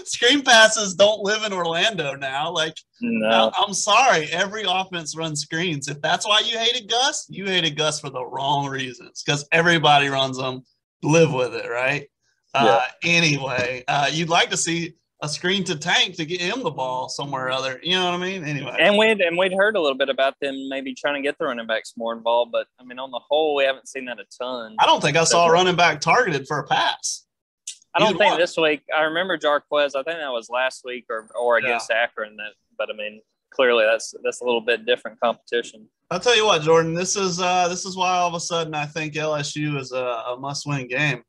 screen 0.05 0.43
passes 0.43 0.95
don't 0.95 1.23
live 1.23 1.45
in 1.45 1.53
Orlando 1.53 2.15
now. 2.15 2.51
Like, 2.51 2.75
no. 3.01 3.51
I'm 3.57 3.75
sorry. 3.75 4.27
Every 4.31 4.65
offense 4.67 5.17
runs 5.17 5.41
screens. 5.41 5.89
If 5.89 6.01
that's 6.01 6.27
why 6.27 6.41
you 6.41 6.59
hated 6.59 6.89
Gus, 6.89 7.27
you 7.29 7.47
hated 7.47 7.77
Gus 7.77 8.01
for 8.01 8.11
the 8.11 8.25
wrong 8.25 8.69
reasons 8.69 9.23
because 9.25 9.47
everybody 9.53 10.09
runs 10.09 10.37
them. 10.37 10.63
Live 11.03 11.33
with 11.33 11.55
it, 11.55 11.69
right? 11.69 12.07
Yeah. 12.55 12.63
Uh, 12.63 12.85
anyway, 13.05 13.85
uh, 13.89 14.11
you'd 14.13 14.29
like 14.29 14.51
to 14.51 14.57
see 14.57 14.95
a 15.23 15.29
screen 15.29 15.65
to 15.65 15.77
Tank 15.77 16.17
to 16.17 16.25
get 16.25 16.41
him 16.41 16.63
the 16.63 16.71
ball 16.71 17.09
somewhere 17.09 17.47
or 17.47 17.51
other. 17.51 17.81
You 17.83 17.93
know 17.93 18.07
what 18.07 18.15
I 18.15 18.19
mean? 18.19 18.45
Anyway. 18.45 18.77
And 18.79 18.97
we'd 18.97 19.21
and 19.21 19.37
we'd 19.37 19.53
heard 19.53 19.77
a 19.77 19.81
little 19.81 19.97
bit 19.97 20.09
about 20.09 20.35
them 20.41 20.69
maybe 20.69 20.95
trying 20.95 21.15
to 21.15 21.27
get 21.27 21.39
the 21.39 21.45
running 21.45 21.67
backs 21.67 21.95
more 21.97 22.15
involved, 22.15 22.53
but 22.53 22.67
I 22.79 22.85
mean 22.85 22.99
on 22.99 23.11
the 23.11 23.21
whole 23.29 23.55
we 23.55 23.65
haven't 23.65 23.89
seen 23.89 24.07
that 24.07 24.19
a 24.19 24.25
ton. 24.41 24.77
I 24.79 24.87
don't 24.87 25.03
think 25.03 25.17
I 25.17 25.25
saw 25.25 25.49
a 25.49 25.53
running 25.53 25.77
back 25.77 26.01
targeted 26.01 26.47
for 26.47 26.59
a 26.59 26.67
pass. 26.67 27.27
I 27.95 27.99
don't 27.99 28.17
think 28.17 28.39
this 28.39 28.57
week. 28.57 28.83
I 28.97 29.03
remember 29.03 29.37
Jarquez. 29.37 29.97
I 29.97 30.03
think 30.03 30.19
that 30.19 30.31
was 30.31 30.49
last 30.49 30.83
week 30.85 31.07
or 31.11 31.29
or 31.39 31.59
against 31.59 31.91
yeah. 31.91 32.05
Akron. 32.05 32.37
That, 32.37 32.53
but 32.79 32.89
I 32.91 32.97
mean, 32.97 33.21
clearly 33.51 33.85
that's 33.85 34.15
that's 34.23 34.41
a 34.41 34.45
little 34.45 34.61
bit 34.61 34.87
different 34.87 35.19
competition. 35.21 35.89
I'll 36.11 36.21
tell 36.21 36.37
you 36.37 36.47
what, 36.47 36.63
Jordan. 36.63 36.95
This 36.95 37.17
is 37.17 37.41
uh, 37.41 37.69
this 37.69 37.85
is 37.85 37.97
why 37.97 38.17
all 38.17 38.29
of 38.29 38.35
a 38.35 38.41
sudden 38.41 38.75
I 38.75 38.87
think 38.87 39.15
LSU 39.15 39.79
is 39.79 39.93
a, 39.93 40.05
a 40.05 40.37
must-win 40.39 40.89
game. 40.89 41.23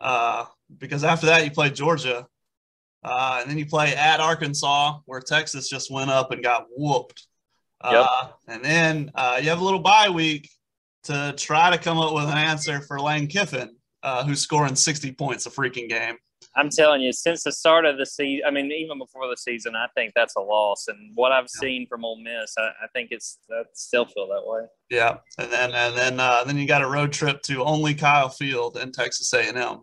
Uh, 0.00 0.44
because 0.78 1.04
after 1.04 1.26
that 1.26 1.44
you 1.44 1.50
play 1.50 1.70
Georgia, 1.70 2.26
uh, 3.04 3.38
and 3.40 3.50
then 3.50 3.58
you 3.58 3.66
play 3.66 3.94
at 3.94 4.20
Arkansas, 4.20 4.98
where 5.06 5.20
Texas 5.20 5.68
just 5.68 5.90
went 5.90 6.10
up 6.10 6.32
and 6.32 6.42
got 6.42 6.66
whooped. 6.76 7.26
Uh, 7.80 8.06
yep. 8.22 8.34
And 8.48 8.64
then 8.64 9.10
uh, 9.14 9.38
you 9.40 9.48
have 9.48 9.60
a 9.60 9.64
little 9.64 9.80
bye 9.80 10.08
week 10.08 10.50
to 11.04 11.34
try 11.36 11.70
to 11.70 11.78
come 11.78 11.98
up 11.98 12.14
with 12.14 12.24
an 12.24 12.36
answer 12.36 12.80
for 12.80 13.00
Lane 13.00 13.28
Kiffin, 13.28 13.75
uh, 14.02 14.24
who's 14.24 14.40
scoring 14.40 14.74
60 14.74 15.12
points 15.12 15.46
a 15.46 15.50
freaking 15.50 15.88
game. 15.88 16.16
I'm 16.54 16.70
telling 16.70 17.02
you, 17.02 17.12
since 17.12 17.42
the 17.42 17.52
start 17.52 17.84
of 17.84 17.98
the 17.98 18.06
season, 18.06 18.44
I 18.46 18.50
mean, 18.50 18.72
even 18.72 18.98
before 18.98 19.28
the 19.28 19.36
season, 19.36 19.74
I 19.76 19.86
think 19.94 20.12
that's 20.14 20.36
a 20.36 20.40
loss. 20.40 20.88
And 20.88 21.12
what 21.14 21.32
I've 21.32 21.46
yeah. 21.56 21.60
seen 21.60 21.86
from 21.86 22.04
Ole 22.04 22.22
Miss, 22.22 22.54
I, 22.58 22.62
I, 22.62 22.86
think 22.94 23.08
it's 23.10 23.38
I 23.50 23.62
still 23.74 24.06
feel 24.06 24.26
that 24.28 24.42
way. 24.44 24.62
Yeah, 24.90 25.18
and 25.38 25.52
then 25.52 25.72
and 25.72 25.96
then 25.96 26.18
uh, 26.18 26.44
then 26.44 26.56
you 26.56 26.66
got 26.66 26.82
a 26.82 26.88
road 26.88 27.12
trip 27.12 27.42
to 27.42 27.62
only 27.62 27.94
Kyle 27.94 28.30
Field 28.30 28.78
and 28.78 28.92
Texas 28.92 29.32
A&M. 29.34 29.82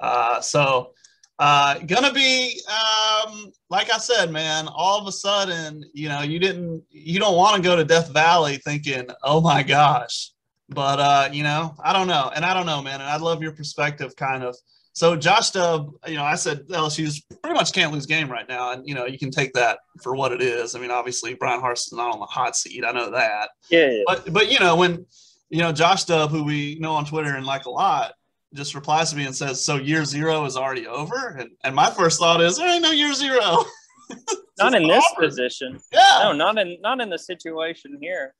Uh, 0.00 0.40
so 0.40 0.92
uh, 1.38 1.78
gonna 1.80 2.12
be 2.12 2.60
um, 2.68 3.50
like 3.68 3.92
I 3.92 3.98
said, 3.98 4.30
man. 4.30 4.68
All 4.68 5.00
of 5.00 5.06
a 5.06 5.12
sudden, 5.12 5.84
you 5.92 6.08
know, 6.08 6.22
you 6.22 6.38
didn't, 6.38 6.82
you 6.90 7.18
don't 7.18 7.36
want 7.36 7.56
to 7.56 7.62
go 7.62 7.76
to 7.76 7.84
Death 7.84 8.12
Valley 8.12 8.56
thinking, 8.58 9.08
"Oh 9.22 9.40
my 9.40 9.62
gosh," 9.62 10.30
but 10.74 11.00
uh, 11.00 11.28
you 11.32 11.42
know, 11.42 11.74
I 11.82 11.92
don't 11.92 12.08
know, 12.08 12.30
and 12.34 12.44
I 12.44 12.54
don't 12.54 12.66
know, 12.66 12.82
man. 12.82 13.00
And 13.00 13.08
I 13.08 13.16
love 13.16 13.42
your 13.42 13.52
perspective, 13.52 14.14
kind 14.16 14.42
of. 14.42 14.56
So 14.92 15.16
Josh 15.16 15.50
Dub, 15.50 15.90
you 16.06 16.14
know, 16.14 16.22
I 16.22 16.36
said 16.36 16.68
LSU's 16.68 17.20
pretty 17.42 17.54
much 17.54 17.72
can't 17.72 17.92
lose 17.92 18.06
game 18.06 18.30
right 18.30 18.48
now, 18.48 18.72
and 18.72 18.86
you 18.86 18.94
know, 18.94 19.06
you 19.06 19.18
can 19.18 19.30
take 19.30 19.52
that 19.54 19.78
for 20.02 20.14
what 20.14 20.32
it 20.32 20.40
is. 20.40 20.74
I 20.74 20.80
mean, 20.80 20.90
obviously, 20.90 21.34
Bryan 21.34 21.60
Harsin's 21.60 21.92
not 21.92 22.12
on 22.12 22.20
the 22.20 22.26
hot 22.26 22.56
seat. 22.56 22.84
I 22.84 22.92
know 22.92 23.10
that. 23.10 23.50
Yeah. 23.70 23.90
yeah. 23.90 24.02
But 24.06 24.32
but 24.32 24.52
you 24.52 24.60
know, 24.60 24.76
when 24.76 25.06
you 25.50 25.58
know 25.58 25.72
Josh 25.72 26.04
Dub, 26.04 26.30
who 26.30 26.44
we 26.44 26.78
know 26.80 26.92
on 26.92 27.04
Twitter 27.04 27.34
and 27.34 27.44
like 27.44 27.64
a 27.64 27.70
lot, 27.70 28.12
just 28.54 28.74
replies 28.74 29.10
to 29.10 29.16
me 29.16 29.26
and 29.26 29.34
says, 29.34 29.64
"So 29.64 29.76
year 29.76 30.04
zero 30.04 30.44
is 30.44 30.56
already 30.56 30.86
over." 30.86 31.36
And 31.38 31.50
and 31.64 31.74
my 31.74 31.90
first 31.90 32.20
thought 32.20 32.40
is, 32.40 32.56
"There 32.56 32.68
ain't 32.68 32.82
no 32.82 32.92
year 32.92 33.14
zero. 33.14 33.64
not 34.58 34.74
in 34.74 34.86
this 34.86 35.04
position. 35.18 35.80
Yeah. 35.92 36.20
No, 36.22 36.32
not 36.32 36.58
in 36.58 36.78
not 36.80 37.00
in 37.00 37.10
the 37.10 37.18
situation 37.18 37.98
here. 38.00 38.34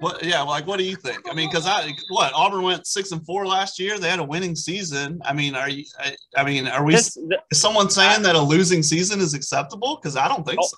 What? 0.00 0.22
Yeah. 0.24 0.42
Like, 0.42 0.66
what 0.66 0.78
do 0.78 0.84
you 0.84 0.96
think? 0.96 1.20
I 1.30 1.34
mean, 1.34 1.48
because 1.48 1.66
I 1.66 1.92
what 2.08 2.32
Auburn 2.34 2.62
went 2.62 2.86
six 2.86 3.12
and 3.12 3.24
four 3.24 3.46
last 3.46 3.78
year. 3.78 3.98
They 3.98 4.10
had 4.10 4.18
a 4.18 4.24
winning 4.24 4.56
season. 4.56 5.20
I 5.24 5.32
mean, 5.32 5.54
are 5.54 5.68
you? 5.68 5.84
I, 5.98 6.16
I 6.36 6.44
mean, 6.44 6.66
are 6.66 6.84
we? 6.84 6.94
This, 6.94 7.14
the, 7.14 7.40
is 7.50 7.60
someone 7.60 7.90
saying 7.90 8.20
I, 8.20 8.22
that 8.22 8.34
a 8.34 8.40
losing 8.40 8.82
season 8.82 9.20
is 9.20 9.34
acceptable? 9.34 9.96
Because 9.96 10.16
I 10.16 10.28
don't 10.28 10.46
think 10.46 10.58
oh, 10.60 10.66
so. 10.66 10.76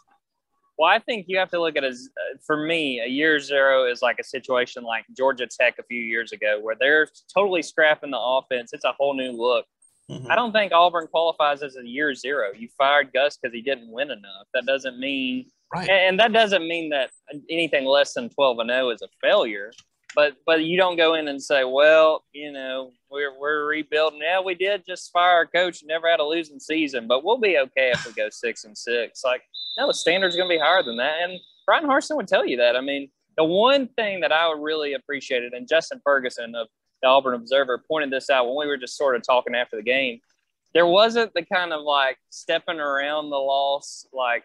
Well, 0.79 0.91
I 0.91 0.99
think 0.99 1.27
you 1.29 1.39
have 1.39 1.51
to 1.51 1.61
look 1.61 1.77
at 1.77 1.85
as 1.85 2.09
uh, 2.17 2.39
for 2.45 2.57
me, 2.67 3.01
a 3.01 3.09
year 3.09 3.39
zero 3.39 3.87
is 3.91 4.03
like 4.03 4.19
a 4.19 4.25
situation 4.25 4.83
like 4.83 5.05
Georgia 5.17 5.47
Tech 5.47 5.79
a 5.79 5.85
few 5.85 6.03
years 6.03 6.33
ago, 6.33 6.59
where 6.61 6.75
they're 6.79 7.09
totally 7.33 7.63
scrapping 7.63 8.11
the 8.11 8.19
offense. 8.19 8.73
It's 8.73 8.85
a 8.85 8.93
whole 8.93 9.15
new 9.15 9.33
look. 9.33 9.67
Mm-hmm. 10.11 10.31
I 10.31 10.35
don't 10.35 10.53
think 10.53 10.73
Auburn 10.73 11.07
qualifies 11.07 11.63
as 11.63 11.77
a 11.77 11.87
year 11.87 12.15
zero. 12.15 12.49
You 12.57 12.69
fired 12.77 13.13
Gus 13.13 13.37
because 13.37 13.55
he 13.55 13.63
didn't 13.63 13.91
win 13.91 14.11
enough. 14.11 14.47
That 14.53 14.67
doesn't 14.67 14.99
mean, 14.99 15.47
right. 15.75 15.89
and 15.89 16.19
that 16.21 16.33
doesn't 16.33 16.67
mean 16.67 16.91
that 16.91 17.11
anything 17.51 17.87
less 17.87 18.13
than 18.13 18.29
twelve 18.29 18.59
and 18.59 18.69
zero 18.71 18.91
is 18.91 19.03
a 19.03 19.09
failure. 19.23 19.73
But 20.15 20.37
but 20.47 20.65
you 20.65 20.77
don't 20.77 20.97
go 20.97 21.15
in 21.15 21.29
and 21.29 21.43
say, 21.43 21.65
well, 21.65 22.25
you 22.33 22.53
know, 22.53 22.93
we're 23.11 23.39
we're 23.39 23.67
rebuilding. 23.67 24.21
Yeah, 24.23 24.41
we 24.41 24.55
did 24.55 24.85
just 24.87 25.11
fire 25.11 25.33
our 25.33 25.47
coach, 25.47 25.83
never 25.85 26.09
had 26.09 26.21
a 26.21 26.25
losing 26.25 26.61
season, 26.61 27.09
but 27.09 27.25
we'll 27.25 27.41
be 27.41 27.59
okay 27.59 27.91
if 27.91 28.07
we 28.07 28.13
go 28.13 28.29
six 28.31 28.65
and 28.65 28.77
six. 28.77 29.25
Like 29.25 29.43
no, 29.77 29.87
the 29.87 29.95
standard's 29.95 30.37
going 30.37 30.49
to 30.49 30.55
be 30.55 30.61
higher 30.61 30.83
than 30.83 30.97
that. 30.99 31.17
And 31.23 31.41
Bryan 31.67 31.85
Harsin 31.85 32.17
would 32.17 32.29
tell 32.29 32.47
you 32.47 32.57
that. 32.59 32.77
I 32.77 32.81
mean, 32.81 33.09
the 33.37 33.45
one 33.45 33.89
thing 33.97 34.21
that 34.21 34.33
I 34.33 34.49
would 34.49 34.63
really 34.63 34.95
appreciated, 34.95 35.53
and 35.53 35.67
Justin 35.67 36.01
Ferguson 36.05 36.55
of 36.55 36.69
the 37.05 37.11
Auburn 37.11 37.35
Observer 37.35 37.85
pointed 37.87 38.11
this 38.11 38.31
out 38.31 38.47
when 38.47 38.57
we 38.57 38.67
were 38.67 38.79
just 38.79 38.97
sort 38.97 39.15
of 39.15 39.23
talking 39.23 39.55
after 39.55 39.77
the 39.77 39.83
game. 39.83 40.21
There 40.73 40.87
wasn't 40.87 41.35
the 41.35 41.45
kind 41.45 41.73
of 41.73 41.83
like 41.83 42.17
stepping 42.31 42.81
around 42.81 43.29
the 43.29 43.37
loss, 43.37 44.07
like, 44.13 44.43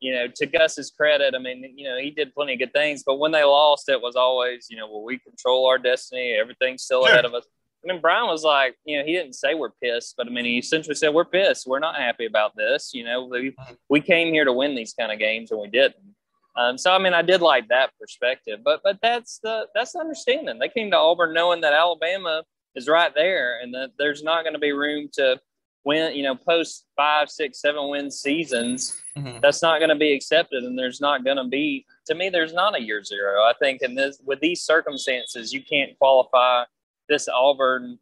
you 0.00 0.12
know, 0.12 0.26
to 0.36 0.46
Gus's 0.46 0.90
credit. 0.90 1.34
I 1.34 1.38
mean, 1.38 1.74
you 1.76 1.88
know, 1.88 1.98
he 1.98 2.10
did 2.10 2.34
plenty 2.34 2.52
of 2.52 2.58
good 2.58 2.74
things, 2.74 3.02
but 3.04 3.18
when 3.18 3.32
they 3.32 3.42
lost, 3.42 3.88
it 3.88 4.00
was 4.00 4.16
always, 4.16 4.66
you 4.70 4.76
know, 4.76 4.86
well, 4.86 5.02
we 5.02 5.18
control 5.18 5.66
our 5.66 5.78
destiny. 5.78 6.36
Everything's 6.38 6.82
still 6.82 7.04
sure. 7.04 7.12
ahead 7.12 7.24
of 7.24 7.32
us. 7.32 7.46
I 7.82 7.92
mean, 7.92 8.02
Bryan 8.02 8.26
was 8.26 8.44
like, 8.44 8.76
you 8.84 8.98
know, 8.98 9.04
he 9.04 9.12
didn't 9.12 9.34
say 9.34 9.54
we're 9.54 9.70
pissed, 9.82 10.14
but 10.16 10.26
I 10.26 10.30
mean, 10.30 10.44
he 10.44 10.58
essentially 10.58 10.94
said 10.94 11.14
we're 11.14 11.24
pissed. 11.24 11.66
We're 11.66 11.80
not 11.80 11.96
happy 11.96 12.26
about 12.26 12.54
this. 12.54 12.92
You 12.92 13.04
know, 13.04 13.24
we, 13.24 13.50
mm-hmm. 13.50 13.74
we 13.88 14.00
came 14.00 14.32
here 14.32 14.44
to 14.44 14.52
win 14.52 14.74
these 14.74 14.92
kind 14.92 15.10
of 15.10 15.18
games 15.18 15.50
and 15.50 15.60
we 15.60 15.68
didn't. 15.68 16.13
Um, 16.56 16.78
so 16.78 16.92
I 16.92 16.98
mean, 16.98 17.14
I 17.14 17.22
did 17.22 17.40
like 17.40 17.68
that 17.68 17.90
perspective, 18.00 18.60
but 18.64 18.80
but 18.84 18.98
that's 19.02 19.38
the 19.42 19.66
that's 19.74 19.92
the 19.92 19.98
understanding. 19.98 20.58
They 20.58 20.68
came 20.68 20.90
to 20.92 20.96
Auburn 20.96 21.34
knowing 21.34 21.60
that 21.62 21.72
Alabama 21.72 22.44
is 22.74 22.88
right 22.88 23.12
there, 23.14 23.60
and 23.60 23.74
that 23.74 23.90
there's 23.98 24.22
not 24.22 24.42
going 24.44 24.54
to 24.54 24.60
be 24.60 24.72
room 24.72 25.08
to 25.14 25.40
win. 25.84 26.14
You 26.14 26.22
know, 26.22 26.36
post 26.36 26.86
five, 26.96 27.28
six, 27.28 27.60
seven 27.60 27.88
win 27.88 28.10
seasons. 28.10 29.00
Mm-hmm. 29.18 29.38
That's 29.42 29.62
not 29.62 29.78
going 29.78 29.88
to 29.90 29.96
be 29.96 30.12
accepted, 30.12 30.62
and 30.62 30.78
there's 30.78 31.00
not 31.00 31.24
going 31.24 31.38
to 31.38 31.44
be. 31.44 31.86
To 32.06 32.14
me, 32.14 32.28
there's 32.28 32.52
not 32.52 32.76
a 32.76 32.82
year 32.82 33.02
zero. 33.02 33.42
I 33.42 33.52
think 33.60 33.82
in 33.82 33.94
this 33.94 34.20
with 34.24 34.40
these 34.40 34.62
circumstances, 34.62 35.52
you 35.52 35.62
can't 35.62 35.98
qualify 35.98 36.64
this 37.08 37.28
Auburn 37.28 37.98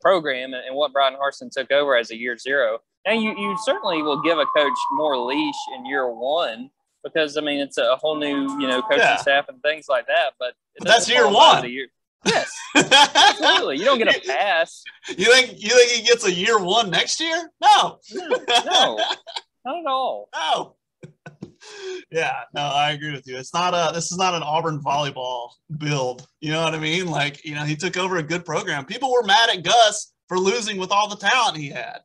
program 0.00 0.54
and, 0.54 0.74
what 0.74 0.92
Bryan 0.92 1.14
Harsin 1.14 1.50
took 1.50 1.70
over 1.70 1.96
as 1.96 2.10
a 2.10 2.16
year 2.16 2.38
zero. 2.38 2.78
And 3.04 3.22
you, 3.22 3.30
you 3.36 3.56
certainly 3.64 4.02
will 4.02 4.20
give 4.22 4.38
a 4.38 4.46
coach 4.56 4.78
more 4.92 5.16
leash 5.18 5.54
in 5.76 5.86
year 5.86 6.08
one 6.08 6.70
because 7.02 7.36
I 7.36 7.40
mean 7.40 7.60
it's 7.60 7.78
a 7.78 7.96
whole 7.96 8.16
new 8.16 8.60
you 8.60 8.66
know 8.66 8.82
coaching 8.82 8.98
yeah. 8.98 9.16
staff 9.16 9.48
and 9.48 9.62
things 9.62 9.86
like 9.88 10.06
that. 10.06 10.32
But, 10.38 10.54
but 10.78 10.88
that's 10.88 11.08
year 11.08 11.28
one. 11.28 11.68
Year. 11.70 11.88
Yes, 12.26 12.52
absolutely. 12.76 13.78
You 13.78 13.86
don't 13.86 13.96
get 13.96 14.14
a 14.14 14.20
pass. 14.28 14.84
You 15.08 15.32
think 15.32 15.54
you 15.56 15.70
think 15.70 15.90
he 15.90 16.06
gets 16.06 16.26
a 16.26 16.30
year 16.30 16.58
one 16.58 16.90
next 16.90 17.18
year? 17.18 17.50
No, 17.62 17.98
no, 18.12 18.28
no 18.66 18.98
not 19.64 19.78
at 19.78 19.86
all. 19.86 20.28
No 20.34 20.76
yeah, 22.10 22.32
no, 22.54 22.62
I 22.62 22.92
agree 22.92 23.12
with 23.12 23.26
you. 23.26 23.36
It's 23.36 23.54
not 23.54 23.74
a 23.74 23.92
this 23.94 24.10
is 24.10 24.18
not 24.18 24.34
an 24.34 24.42
Auburn 24.42 24.80
volleyball 24.80 25.50
build. 25.78 26.26
You 26.40 26.52
know 26.52 26.62
what 26.62 26.74
I 26.74 26.78
mean? 26.78 27.06
Like, 27.06 27.44
you 27.44 27.54
know, 27.54 27.64
he 27.64 27.76
took 27.76 27.96
over 27.96 28.16
a 28.16 28.22
good 28.22 28.44
program. 28.44 28.84
People 28.84 29.12
were 29.12 29.22
mad 29.22 29.50
at 29.50 29.62
Gus 29.62 30.12
for 30.28 30.38
losing 30.38 30.78
with 30.78 30.90
all 30.90 31.08
the 31.08 31.16
talent 31.16 31.56
he 31.56 31.68
had. 31.68 32.00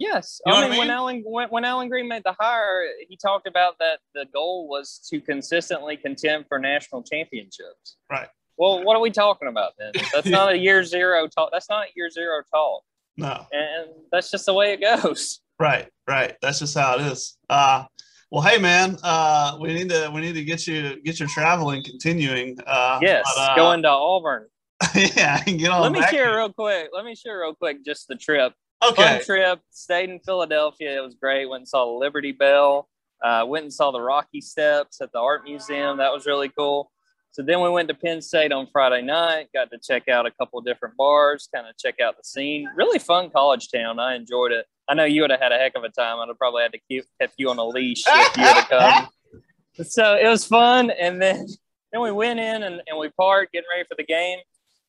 Yes, 0.00 0.40
you 0.46 0.50
know 0.50 0.58
I, 0.58 0.62
mean, 0.62 0.66
I 0.66 0.70
mean, 0.70 0.78
when 0.78 0.90
Alan 0.90 1.22
when, 1.26 1.48
when 1.50 1.64
Allen 1.64 1.90
Greene 1.90 2.08
made 2.08 2.24
the 2.24 2.34
hire, 2.40 2.86
he 3.06 3.18
talked 3.18 3.46
about 3.46 3.78
that 3.80 3.98
the 4.14 4.24
goal 4.32 4.66
was 4.66 4.98
to 5.10 5.20
consistently 5.20 5.98
contend 5.98 6.46
for 6.48 6.58
national 6.58 7.02
championships. 7.02 7.98
Right. 8.10 8.28
Well, 8.56 8.82
what 8.82 8.96
are 8.96 9.00
we 9.00 9.10
talking 9.10 9.48
about 9.48 9.72
then? 9.78 9.92
That's 10.12 10.26
not 10.26 10.52
a 10.52 10.56
year 10.56 10.84
zero 10.84 11.28
talk. 11.28 11.50
That's 11.52 11.68
not 11.68 11.88
year 11.94 12.08
zero 12.08 12.40
talk. 12.50 12.82
No. 13.18 13.46
And 13.52 13.90
that's 14.10 14.30
just 14.30 14.46
the 14.46 14.54
way 14.54 14.72
it 14.72 14.80
goes. 14.80 15.40
Right, 15.58 15.88
right. 16.08 16.34
That's 16.40 16.60
just 16.60 16.78
how 16.78 16.94
it 16.94 17.02
is. 17.02 17.36
Uh, 17.50 17.84
well, 18.30 18.42
hey 18.42 18.58
man, 18.58 18.96
uh, 19.02 19.58
we 19.60 19.74
need 19.74 19.90
to 19.90 20.10
we 20.14 20.22
need 20.22 20.34
to 20.34 20.44
get 20.44 20.66
you 20.66 21.02
get 21.02 21.20
your 21.20 21.28
traveling 21.28 21.82
continuing. 21.82 22.56
Uh, 22.66 22.98
yes, 23.02 23.30
but, 23.36 23.50
uh, 23.50 23.56
going 23.56 23.82
to 23.82 23.90
Auburn. 23.90 24.46
yeah, 24.94 25.42
get 25.44 25.68
on. 25.70 25.82
Let 25.82 25.92
me 25.92 26.02
share 26.10 26.36
real 26.36 26.52
quick. 26.52 26.88
Let 26.94 27.04
me 27.04 27.14
share 27.14 27.40
real 27.40 27.54
quick 27.54 27.84
just 27.84 28.08
the 28.08 28.14
trip. 28.14 28.54
Okay. 28.82 29.16
Fun 29.16 29.24
trip. 29.24 29.60
Stayed 29.70 30.10
in 30.10 30.20
Philadelphia. 30.20 30.96
It 30.96 31.04
was 31.04 31.14
great. 31.14 31.46
Went 31.48 31.62
and 31.62 31.68
saw 31.68 31.86
the 31.86 31.98
Liberty 31.98 32.32
Bell. 32.32 32.88
Uh, 33.22 33.44
went 33.46 33.64
and 33.64 33.72
saw 33.72 33.90
the 33.90 34.00
Rocky 34.00 34.40
Steps 34.40 35.00
at 35.00 35.12
the 35.12 35.18
Art 35.18 35.44
Museum. 35.44 35.98
That 35.98 36.12
was 36.12 36.26
really 36.26 36.48
cool. 36.48 36.90
So 37.32 37.42
then 37.42 37.60
we 37.60 37.68
went 37.68 37.88
to 37.88 37.94
Penn 37.94 38.22
State 38.22 38.50
on 38.50 38.66
Friday 38.72 39.02
night. 39.02 39.48
Got 39.54 39.70
to 39.70 39.78
check 39.78 40.08
out 40.08 40.26
a 40.26 40.30
couple 40.32 40.60
different 40.62 40.96
bars, 40.96 41.48
kind 41.54 41.66
of 41.68 41.76
check 41.76 42.00
out 42.00 42.16
the 42.16 42.24
scene. 42.24 42.68
Really 42.74 42.98
fun 42.98 43.30
college 43.30 43.70
town. 43.70 44.00
I 44.00 44.16
enjoyed 44.16 44.52
it. 44.52 44.66
I 44.88 44.94
know 44.94 45.04
you 45.04 45.22
would 45.22 45.30
have 45.30 45.40
had 45.40 45.52
a 45.52 45.58
heck 45.58 45.76
of 45.76 45.84
a 45.84 45.90
time. 45.90 46.18
I'd 46.18 46.28
have 46.28 46.38
probably 46.38 46.62
had 46.62 46.72
to 46.72 46.80
keep 46.88 47.04
kept 47.20 47.34
you 47.36 47.50
on 47.50 47.58
a 47.58 47.64
leash 47.64 48.02
if 48.06 48.36
you 48.36 48.42
had 48.42 48.68
come. 48.68 49.08
so 49.86 50.16
it 50.16 50.26
was 50.26 50.44
fun, 50.44 50.90
and 50.90 51.22
then 51.22 51.46
then 51.92 52.02
we 52.02 52.10
went 52.10 52.40
in 52.40 52.62
and, 52.62 52.82
and 52.86 52.98
we 52.98 53.08
parked, 53.10 53.52
getting 53.52 53.68
ready 53.70 53.86
for 53.88 53.94
the 53.96 54.04
game. 54.04 54.38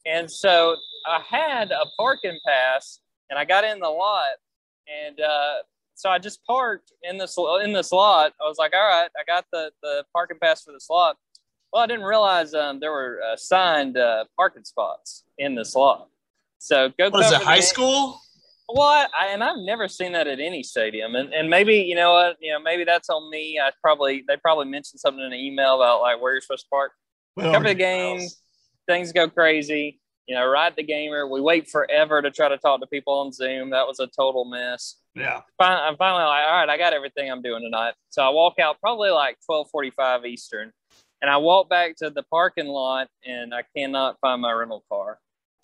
And 0.06 0.30
so 0.30 0.76
I 1.08 1.22
had 1.28 1.72
a 1.72 1.86
parking 1.98 2.40
pass, 2.46 3.00
and 3.32 3.40
I 3.40 3.46
got 3.46 3.64
in 3.64 3.80
the 3.80 3.90
lot, 3.90 4.36
and 4.88 5.20
uh, 5.20 5.56
so 5.96 6.10
I 6.10 6.20
just 6.20 6.44
parked 6.46 6.92
in 7.02 7.18
this 7.18 7.36
in 7.64 7.74
this 7.74 7.92
lot. 7.92 8.34
I 8.44 8.48
was 8.48 8.58
like, 8.60 8.74
all 8.76 8.88
right, 8.88 9.10
I 9.18 9.24
got 9.26 9.46
the 9.52 9.72
the 9.82 10.04
parking 10.14 10.38
pass 10.40 10.62
for 10.62 10.74
the 10.74 10.80
slot. 10.80 11.18
Well, 11.74 11.82
I 11.82 11.88
didn't 11.88 12.04
realize 12.04 12.54
um, 12.54 12.82
there 12.82 12.92
were 12.92 13.22
assigned 13.34 13.98
uh, 13.98 14.26
parking 14.36 14.66
spots 14.66 15.24
in 15.38 15.56
this 15.56 15.74
lot. 15.74 16.10
So 16.60 16.90
go. 17.00 17.10
What 17.10 17.26
is 17.26 17.32
it? 17.32 17.42
High 17.42 17.56
game. 17.56 17.64
school? 17.64 18.20
Well, 18.68 18.88
I, 18.88 19.28
and 19.28 19.44
I've 19.44 19.58
never 19.58 19.88
seen 19.88 20.12
that 20.14 20.28
at 20.28 20.40
any 20.40 20.62
stadium, 20.62 21.16
and 21.16 21.34
and 21.34 21.50
maybe 21.50 21.76
you 21.78 21.96
know 21.96 22.12
what, 22.12 22.38
you 22.42 22.52
know, 22.52 22.60
maybe 22.60 22.84
that's 22.84 23.10
on 23.10 23.30
me. 23.32 23.60
I 23.60 23.72
probably 23.82 24.24
they 24.28 24.36
probably 24.38 24.66
mentioned 24.66 25.00
something 25.00 25.24
in 25.24 25.32
an 25.32 25.40
email 25.40 25.76
about 25.76 26.02
like 26.02 26.22
where 26.22 26.34
you're 26.34 26.42
supposed 26.42 26.66
to 26.66 26.70
park. 26.70 26.92
Well, 27.38 27.54
Cover 27.54 27.70
the 27.70 27.76
game, 27.76 28.28
things 28.88 29.14
go 29.14 29.30
crazy. 29.30 30.01
You 30.28 30.36
know, 30.36 30.46
ride 30.46 30.76
the 30.76 30.84
gamer. 30.84 31.28
We 31.28 31.42
wait 31.42 31.70
forever 31.70 32.22
to 32.22 32.32
try 32.32 32.48
to 32.48 32.58
talk 32.58 32.80
to 32.82 32.88
people 32.88 33.14
on 33.14 33.32
Zoom. 33.32 33.72
That 33.72 33.88
was 33.88 34.00
a 34.00 34.08
total 34.08 34.46
mess. 34.46 34.98
Yeah. 35.16 35.42
I'm 35.60 35.98
finally 35.98 36.24
like, 36.24 36.46
all 36.48 36.60
right, 36.60 36.70
I 36.70 36.78
got 36.78 36.94
everything 36.94 37.30
I'm 37.30 37.42
doing 37.42 37.64
tonight. 37.64 37.96
So 38.10 38.22
I 38.22 38.30
walk 38.30 38.60
out 38.60 38.80
probably 38.80 39.10
like 39.10 39.38
12:45 39.50 40.26
Eastern, 40.26 40.72
and 41.22 41.30
I 41.30 41.38
walk 41.38 41.70
back 41.70 41.96
to 41.98 42.10
the 42.10 42.24
parking 42.24 42.68
lot, 42.68 43.08
and 43.26 43.54
I 43.54 43.64
cannot 43.76 44.18
find 44.22 44.42
my 44.42 44.52
rental 44.52 44.84
car, 44.90 45.20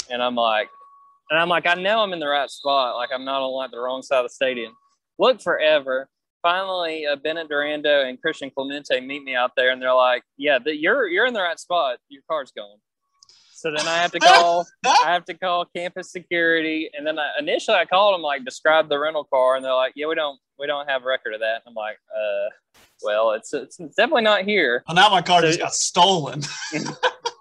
and 0.10 0.22
I'm 0.22 0.36
like, 0.36 0.70
and 1.30 1.40
I'm 1.40 1.50
like, 1.50 1.68
I 1.68 1.74
know 1.76 2.00
I'm 2.00 2.14
in 2.14 2.20
the 2.20 2.28
right 2.28 2.50
spot. 2.50 2.96
Like 2.96 3.10
I'm 3.14 3.26
not 3.26 3.42
on 3.42 3.54
like 3.54 3.72
the 3.72 3.80
wrong 3.80 4.02
side 4.02 4.20
of 4.20 4.26
the 4.26 4.30
stadium. 4.30 4.74
Look 5.20 5.42
forever. 5.42 6.08
Finally, 6.42 7.06
uh, 7.06 7.16
Bennett 7.16 7.50
Durando 7.50 8.08
and 8.08 8.22
Christian 8.22 8.50
Clemente 8.50 9.02
meet 9.02 9.24
me 9.24 9.36
out 9.36 9.52
there, 9.58 9.72
and 9.72 9.82
they're 9.82 9.94
like, 9.94 10.24
"Yeah, 10.38 10.60
the, 10.64 10.76
you're 10.76 11.08
you're 11.08 11.26
in 11.26 11.34
the 11.34 11.42
right 11.42 11.60
spot. 11.60 11.98
Your 12.10 12.22
car's 12.30 12.52
going." 12.52 12.78
So 13.58 13.72
then 13.76 13.88
I 13.88 13.98
have 13.98 14.12
to 14.12 14.20
call. 14.20 14.68
I 14.86 15.12
have 15.14 15.26
to 15.26 15.34
call 15.34 15.66
campus 15.66 16.12
security, 16.12 16.92
and 16.96 17.08
then 17.08 17.18
I, 17.18 17.32
initially 17.40 17.76
I 17.76 17.86
called 17.86 18.14
them 18.14 18.22
like 18.22 18.46
describe 18.46 18.88
the 18.88 19.00
rental 19.00 19.24
car, 19.24 19.56
and 19.56 19.66
they're 19.66 19.74
like, 19.74 19.94
"Yeah, 19.96 20.06
we 20.06 20.14
don't 20.14 20.40
we 20.60 20.68
don't 20.68 20.88
have 20.88 21.06
record 21.06 21.34
of 21.34 21.40
that." 21.40 21.64
And 21.66 21.70
I'm 21.70 21.74
like, 21.74 21.98
"Uh, 22.16 22.80
well, 23.02 23.32
it's 23.32 23.56
it's, 23.56 23.80
it's 23.80 23.96
definitely 23.96 24.22
not 24.22 24.44
here." 24.44 24.84
Well, 24.88 24.94
now 24.94 25.10
my 25.10 25.24
car 25.24 25.42
so, 25.42 25.48
just 25.48 25.60
got 25.60 25.74
stolen. 25.74 26.42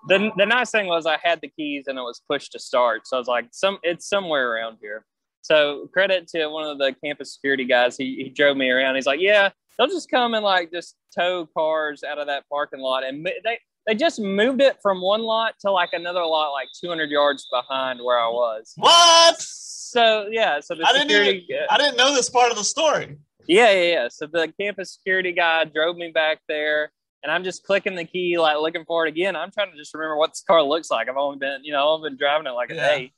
the, 0.09 0.31
the 0.38 0.46
nice 0.46 0.70
thing 0.70 0.87
was 0.87 1.05
I 1.05 1.18
had 1.22 1.42
the 1.42 1.48
keys 1.48 1.85
and 1.87 1.98
it 1.98 2.02
was 2.02 2.22
pushed 2.31 2.52
to 2.52 2.59
start. 2.59 3.07
So 3.07 3.16
I 3.16 3.18
was 3.18 3.29
like, 3.29 3.48
some 3.50 3.79
it's 3.83 4.09
somewhere 4.09 4.52
around 4.52 4.79
here. 4.81 5.05
So 5.42 5.90
credit 5.92 6.29
to 6.29 6.48
one 6.48 6.66
of 6.66 6.79
the 6.79 6.94
campus 7.05 7.35
security 7.35 7.66
guys. 7.66 7.96
He, 7.96 8.16
he 8.16 8.29
drove 8.31 8.57
me 8.57 8.70
around. 8.70 8.94
He's 8.94 9.07
like, 9.07 9.20
yeah, 9.20 9.50
they'll 9.76 9.87
just 9.87 10.11
come 10.11 10.33
and 10.33 10.42
like 10.44 10.72
just 10.72 10.96
tow 11.14 11.46
cars 11.55 12.02
out 12.02 12.18
of 12.18 12.26
that 12.29 12.44
parking 12.48 12.81
lot. 12.81 13.05
And 13.05 13.26
they, 13.44 13.59
they 13.87 13.94
just 13.94 14.20
moved 14.20 14.61
it 14.61 14.77
from 14.83 15.01
one 15.01 15.22
lot 15.22 15.55
to 15.61 15.70
like 15.70 15.90
another 15.92 16.25
lot, 16.25 16.51
like 16.51 16.68
200 16.81 17.11
yards 17.11 17.46
behind 17.51 18.01
where 18.03 18.18
I 18.18 18.29
was. 18.29 18.72
What? 18.77 19.37
So 19.40 20.29
yeah. 20.31 20.61
So 20.61 20.75
the 20.75 20.85
I 20.85 20.99
security, 20.99 21.33
didn't 21.33 21.51
even, 21.51 21.66
I 21.70 21.79
didn't 21.79 21.96
know 21.96 22.14
this 22.14 22.29
part 22.29 22.51
of 22.51 22.57
the 22.57 22.64
story. 22.64 23.16
Yeah, 23.49 23.70
yeah, 23.70 23.92
yeah. 23.92 24.09
So 24.11 24.27
the 24.27 24.53
campus 24.61 24.94
security 24.94 25.33
guy 25.33 25.64
drove 25.64 25.96
me 25.96 26.11
back 26.11 26.40
there 26.49 26.90
and 27.22 27.31
I'm 27.31 27.44
just 27.44 27.64
clicking 27.64 27.94
the 27.94 28.05
key, 28.05 28.38
like 28.38 28.57
looking 28.59 28.85
for 28.85 29.07
it 29.07 29.09
again. 29.09 29.37
I'm 29.37 29.51
trying 29.53 29.70
to 29.70 29.77
just 29.77 29.94
remember 29.94 30.16
what 30.16 30.31
this 30.31 30.42
car 30.46 30.62
looks 30.62 30.90
like. 30.90 31.09
I've 31.09 31.16
only 31.16 31.38
been, 31.38 31.61
you 31.62 31.72
know, 31.72 31.96
I've 31.96 32.03
been 32.03 32.16
driving 32.16 32.46
it 32.46 32.51
like 32.51 32.70
a 32.70 32.75
day. 32.75 33.12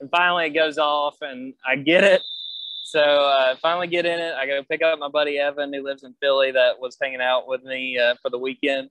And 0.00 0.10
finally 0.10 0.46
it 0.46 0.50
goes 0.50 0.78
off 0.78 1.16
and 1.22 1.54
I 1.66 1.76
get 1.76 2.04
it. 2.04 2.22
So 2.84 3.00
uh, 3.00 3.56
finally 3.56 3.86
get 3.86 4.04
in 4.04 4.18
it. 4.18 4.34
I 4.34 4.46
go 4.46 4.62
pick 4.68 4.82
up 4.82 4.98
my 4.98 5.08
buddy 5.08 5.38
Evan 5.38 5.72
who 5.72 5.82
lives 5.82 6.02
in 6.02 6.14
Philly 6.20 6.52
that 6.52 6.80
was 6.80 6.96
hanging 7.00 7.20
out 7.20 7.46
with 7.46 7.62
me 7.62 7.98
uh, 7.98 8.16
for 8.20 8.30
the 8.30 8.38
weekend. 8.38 8.90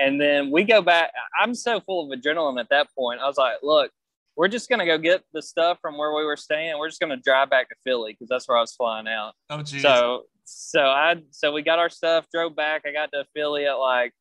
And 0.00 0.20
then 0.20 0.50
we 0.50 0.64
go 0.64 0.80
back. 0.80 1.12
I'm 1.40 1.54
so 1.54 1.80
full 1.80 2.10
of 2.10 2.18
adrenaline 2.18 2.58
at 2.58 2.70
that 2.70 2.88
point. 2.96 3.20
I 3.20 3.26
was 3.26 3.36
like, 3.36 3.56
look, 3.62 3.90
we're 4.36 4.48
just 4.48 4.68
going 4.68 4.78
to 4.78 4.86
go 4.86 4.96
get 4.96 5.22
the 5.34 5.42
stuff 5.42 5.78
from 5.82 5.98
where 5.98 6.14
we 6.14 6.24
were 6.24 6.36
staying. 6.36 6.78
We're 6.78 6.88
just 6.88 7.00
going 7.00 7.10
to 7.10 7.22
drive 7.22 7.50
back 7.50 7.68
to 7.68 7.74
Philly 7.84 8.12
because 8.12 8.28
that's 8.28 8.48
where 8.48 8.56
I 8.56 8.60
was 8.62 8.72
flying 8.72 9.06
out. 9.06 9.34
Oh, 9.50 9.62
geez. 9.62 9.82
So 9.82 10.24
so 10.44 10.80
I 10.80 11.16
so 11.30 11.52
we 11.52 11.62
got 11.62 11.78
our 11.78 11.90
stuff, 11.90 12.26
drove 12.32 12.56
back. 12.56 12.82
I 12.86 12.92
got 12.92 13.12
to 13.12 13.24
Philly 13.34 13.66
at 13.66 13.74
like 13.74 14.12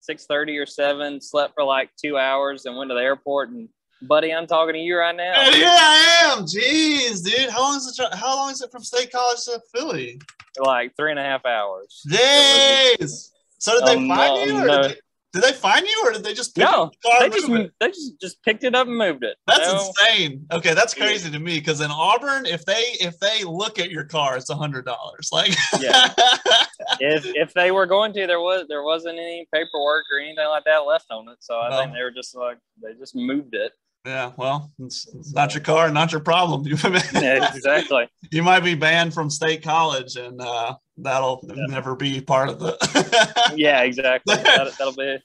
six 0.00 0.26
thirty 0.26 0.58
or 0.58 0.66
seven, 0.66 1.20
slept 1.20 1.54
for 1.54 1.64
like 1.64 1.90
two 2.02 2.18
hours, 2.18 2.66
and 2.66 2.76
went 2.76 2.90
to 2.90 2.94
the 2.94 3.00
airport. 3.00 3.50
And 3.50 3.68
buddy, 4.02 4.34
I'm 4.34 4.46
talking 4.46 4.74
to 4.74 4.80
you 4.80 4.98
right 4.98 5.16
now. 5.16 5.32
Yeah, 5.50 5.68
I 5.68 6.34
am. 6.36 6.44
Jeez, 6.44 7.24
dude, 7.24 7.50
how 7.50 7.62
long 7.62 7.76
is 7.76 7.98
it? 7.98 8.14
How 8.14 8.36
long 8.36 8.50
is 8.50 8.60
it 8.60 8.70
from 8.70 8.82
State 8.82 9.12
College 9.12 9.38
to 9.44 9.60
Philly? 9.74 10.20
Like 10.58 10.94
three 10.96 11.10
and 11.10 11.18
a 11.18 11.22
half 11.22 11.46
hours. 11.46 12.04
Jeez. 12.10 13.30
So 13.58 13.78
did 13.78 13.86
they 13.86 13.96
um, 13.96 14.08
find 14.08 14.50
you, 14.50 14.56
or 14.58 14.66
no. 14.66 14.82
did, 14.82 14.90
they, 14.90 14.96
did 15.32 15.42
they 15.42 15.52
find 15.52 15.86
you, 15.86 16.02
or 16.04 16.12
did 16.12 16.24
they 16.24 16.34
just 16.34 16.54
pick 16.54 16.64
no? 16.64 16.90
The 17.02 17.16
they 17.20 17.28
just 17.30 17.48
it? 17.48 17.72
they 17.80 17.88
just 17.88 18.20
just 18.20 18.42
picked 18.42 18.64
it 18.64 18.74
up 18.74 18.86
and 18.86 18.96
moved 18.96 19.24
it. 19.24 19.36
That's 19.46 19.72
know? 19.72 19.88
insane. 19.88 20.46
Okay, 20.52 20.74
that's 20.74 20.92
crazy 20.92 21.30
to 21.30 21.38
me 21.38 21.58
because 21.58 21.80
in 21.80 21.90
Auburn, 21.90 22.44
if 22.44 22.66
they 22.66 22.82
if 23.00 23.18
they 23.18 23.42
look 23.44 23.78
at 23.78 23.90
your 23.90 24.04
car, 24.04 24.36
it's 24.36 24.50
a 24.50 24.54
hundred 24.54 24.84
dollars. 24.84 25.30
Like, 25.32 25.54
yeah. 25.80 26.12
if 27.00 27.24
if 27.24 27.54
they 27.54 27.70
were 27.70 27.86
going 27.86 28.12
to, 28.12 28.26
there 28.26 28.40
was 28.40 28.66
there 28.68 28.82
wasn't 28.82 29.18
any 29.18 29.46
paperwork 29.52 30.04
or 30.12 30.18
anything 30.20 30.46
like 30.48 30.64
that 30.64 30.78
left 30.78 31.06
on 31.10 31.28
it. 31.28 31.38
So 31.40 31.54
I 31.54 31.70
well, 31.70 31.82
think 31.82 31.94
they 31.94 32.02
were 32.02 32.10
just 32.10 32.36
like 32.36 32.58
they 32.82 32.92
just 32.98 33.16
moved 33.16 33.54
it. 33.54 33.72
Yeah, 34.04 34.32
well, 34.36 34.72
it's, 34.80 35.06
it's 35.14 35.32
not 35.32 35.54
your 35.54 35.62
car, 35.62 35.88
not 35.90 36.10
your 36.10 36.20
problem. 36.20 36.64
yeah, 37.14 37.54
exactly. 37.54 38.08
You 38.32 38.42
might 38.42 38.60
be 38.60 38.74
banned 38.74 39.14
from 39.14 39.30
state 39.30 39.62
college, 39.62 40.16
and 40.16 40.40
uh, 40.40 40.74
that'll 40.96 41.40
yeah. 41.44 41.66
never 41.68 41.94
be 41.94 42.20
part 42.20 42.48
of 42.48 42.58
the. 42.58 43.52
yeah, 43.56 43.82
exactly. 43.82 44.34
That, 44.34 44.74
will 44.80 44.92
be. 44.92 45.18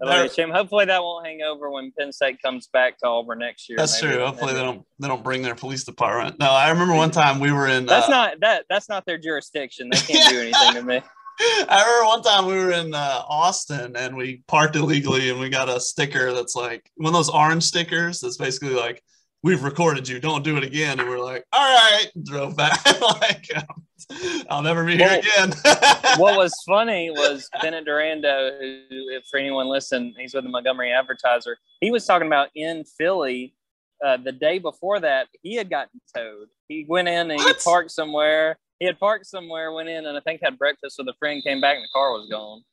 That'll 0.00 0.24
be 0.24 0.26
a 0.26 0.32
shame. 0.32 0.50
Hopefully, 0.50 0.86
that 0.86 1.00
won't 1.00 1.24
hang 1.24 1.42
over 1.42 1.70
when 1.70 1.92
Penn 1.96 2.12
State 2.12 2.42
comes 2.42 2.66
back 2.66 2.98
to 2.98 3.06
Auburn 3.06 3.38
next 3.38 3.68
year. 3.68 3.78
That's 3.78 4.02
maybe. 4.02 4.16
true. 4.16 4.26
Hopefully, 4.26 4.52
maybe. 4.52 4.58
they 4.58 4.64
don't 4.64 4.86
they 4.98 5.06
don't 5.06 5.22
bring 5.22 5.42
their 5.42 5.54
police 5.54 5.84
department. 5.84 6.40
No, 6.40 6.50
I 6.50 6.70
remember 6.70 6.94
one 6.94 7.12
time 7.12 7.38
we 7.38 7.52
were 7.52 7.68
in. 7.68 7.86
That's 7.86 8.08
uh, 8.08 8.10
not 8.10 8.40
that. 8.40 8.64
That's 8.68 8.88
not 8.88 9.06
their 9.06 9.18
jurisdiction. 9.18 9.90
They 9.90 9.98
can't 9.98 10.28
do 10.28 10.40
anything 10.40 10.74
to 10.74 10.82
me. 10.82 11.02
I 11.40 11.82
remember 11.84 12.06
one 12.06 12.22
time 12.22 12.46
we 12.46 12.54
were 12.54 12.72
in 12.72 12.94
uh, 12.94 13.22
Austin 13.28 13.96
and 13.96 14.16
we 14.16 14.42
parked 14.46 14.76
illegally 14.76 15.30
and 15.30 15.40
we 15.40 15.48
got 15.48 15.68
a 15.68 15.80
sticker 15.80 16.32
that's 16.32 16.54
like 16.54 16.90
one 16.96 17.08
of 17.08 17.14
those 17.14 17.30
orange 17.30 17.64
stickers 17.64 18.20
that's 18.20 18.36
basically 18.36 18.74
like 18.74 19.02
we've 19.42 19.62
recorded 19.62 20.08
you. 20.08 20.20
Don't 20.20 20.44
do 20.44 20.56
it 20.56 20.64
again. 20.64 21.00
And 21.00 21.08
we're 21.08 21.22
like 21.22 21.44
all 21.52 21.60
right. 21.60 22.06
Drove 22.22 22.56
back 22.56 22.84
like 23.00 23.48
um, 23.56 23.82
i'll 24.50 24.62
never 24.62 24.84
be 24.84 24.96
here 24.96 25.06
well, 25.08 25.18
again. 25.18 25.52
what 26.18 26.36
was 26.36 26.54
funny 26.66 27.10
was 27.10 27.48
bennett 27.60 27.86
durando 27.86 28.58
who 28.58 29.08
if 29.10 29.24
for 29.30 29.38
anyone 29.38 29.68
listen 29.68 30.14
he's 30.18 30.34
with 30.34 30.44
the 30.44 30.50
montgomery 30.50 30.92
advertiser. 30.92 31.58
He 31.80 31.90
was 31.90 32.06
talking 32.06 32.26
about 32.26 32.48
in 32.54 32.84
philly 32.84 33.54
uh, 34.04 34.16
the 34.16 34.32
day 34.32 34.58
before 34.58 35.00
that 35.00 35.28
he 35.42 35.54
had 35.54 35.70
gotten 35.70 36.00
towed. 36.14 36.48
He 36.68 36.84
went 36.88 37.08
in 37.08 37.30
and 37.30 37.38
what? 37.38 37.56
he 37.56 37.62
parked 37.62 37.90
somewhere 37.90 38.58
he 38.82 38.86
had 38.86 38.98
parked 38.98 39.26
somewhere, 39.26 39.70
went 39.70 39.88
in, 39.88 40.06
and 40.06 40.16
I 40.18 40.20
think 40.22 40.40
had 40.42 40.58
breakfast 40.58 40.96
with 40.98 41.06
a 41.06 41.14
friend. 41.20 41.40
Came 41.44 41.60
back, 41.60 41.76
and 41.76 41.84
the 41.84 41.88
car 41.94 42.10
was 42.10 42.28
gone. 42.28 42.64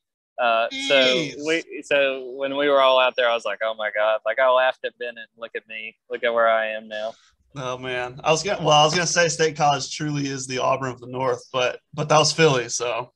Uh, 0.41 0.67
so 0.87 1.27
we, 1.45 1.83
so 1.83 2.31
when 2.35 2.57
we 2.57 2.67
were 2.67 2.81
all 2.81 2.99
out 2.99 3.13
there, 3.15 3.29
I 3.29 3.35
was 3.35 3.45
like, 3.45 3.59
"Oh 3.63 3.75
my 3.77 3.91
god!" 3.95 4.19
Like 4.25 4.39
I 4.39 4.49
laughed 4.49 4.79
at 4.85 4.97
Bennett. 4.97 5.27
Look 5.37 5.51
at 5.55 5.67
me. 5.67 5.95
Look 6.09 6.23
at 6.23 6.33
where 6.33 6.49
I 6.49 6.69
am 6.69 6.87
now. 6.87 7.13
Oh 7.55 7.77
man, 7.77 8.19
I 8.23 8.31
was 8.31 8.41
gonna. 8.41 8.57
Well, 8.57 8.75
I 8.75 8.83
was 8.85 8.95
gonna 8.95 9.05
say 9.05 9.27
State 9.27 9.55
College 9.55 9.95
truly 9.95 10.27
is 10.27 10.47
the 10.47 10.57
Auburn 10.57 10.89
of 10.89 10.99
the 10.99 11.05
North, 11.05 11.43
but 11.53 11.79
but 11.93 12.09
that 12.09 12.17
was 12.17 12.33
Philly. 12.33 12.69
So 12.69 13.11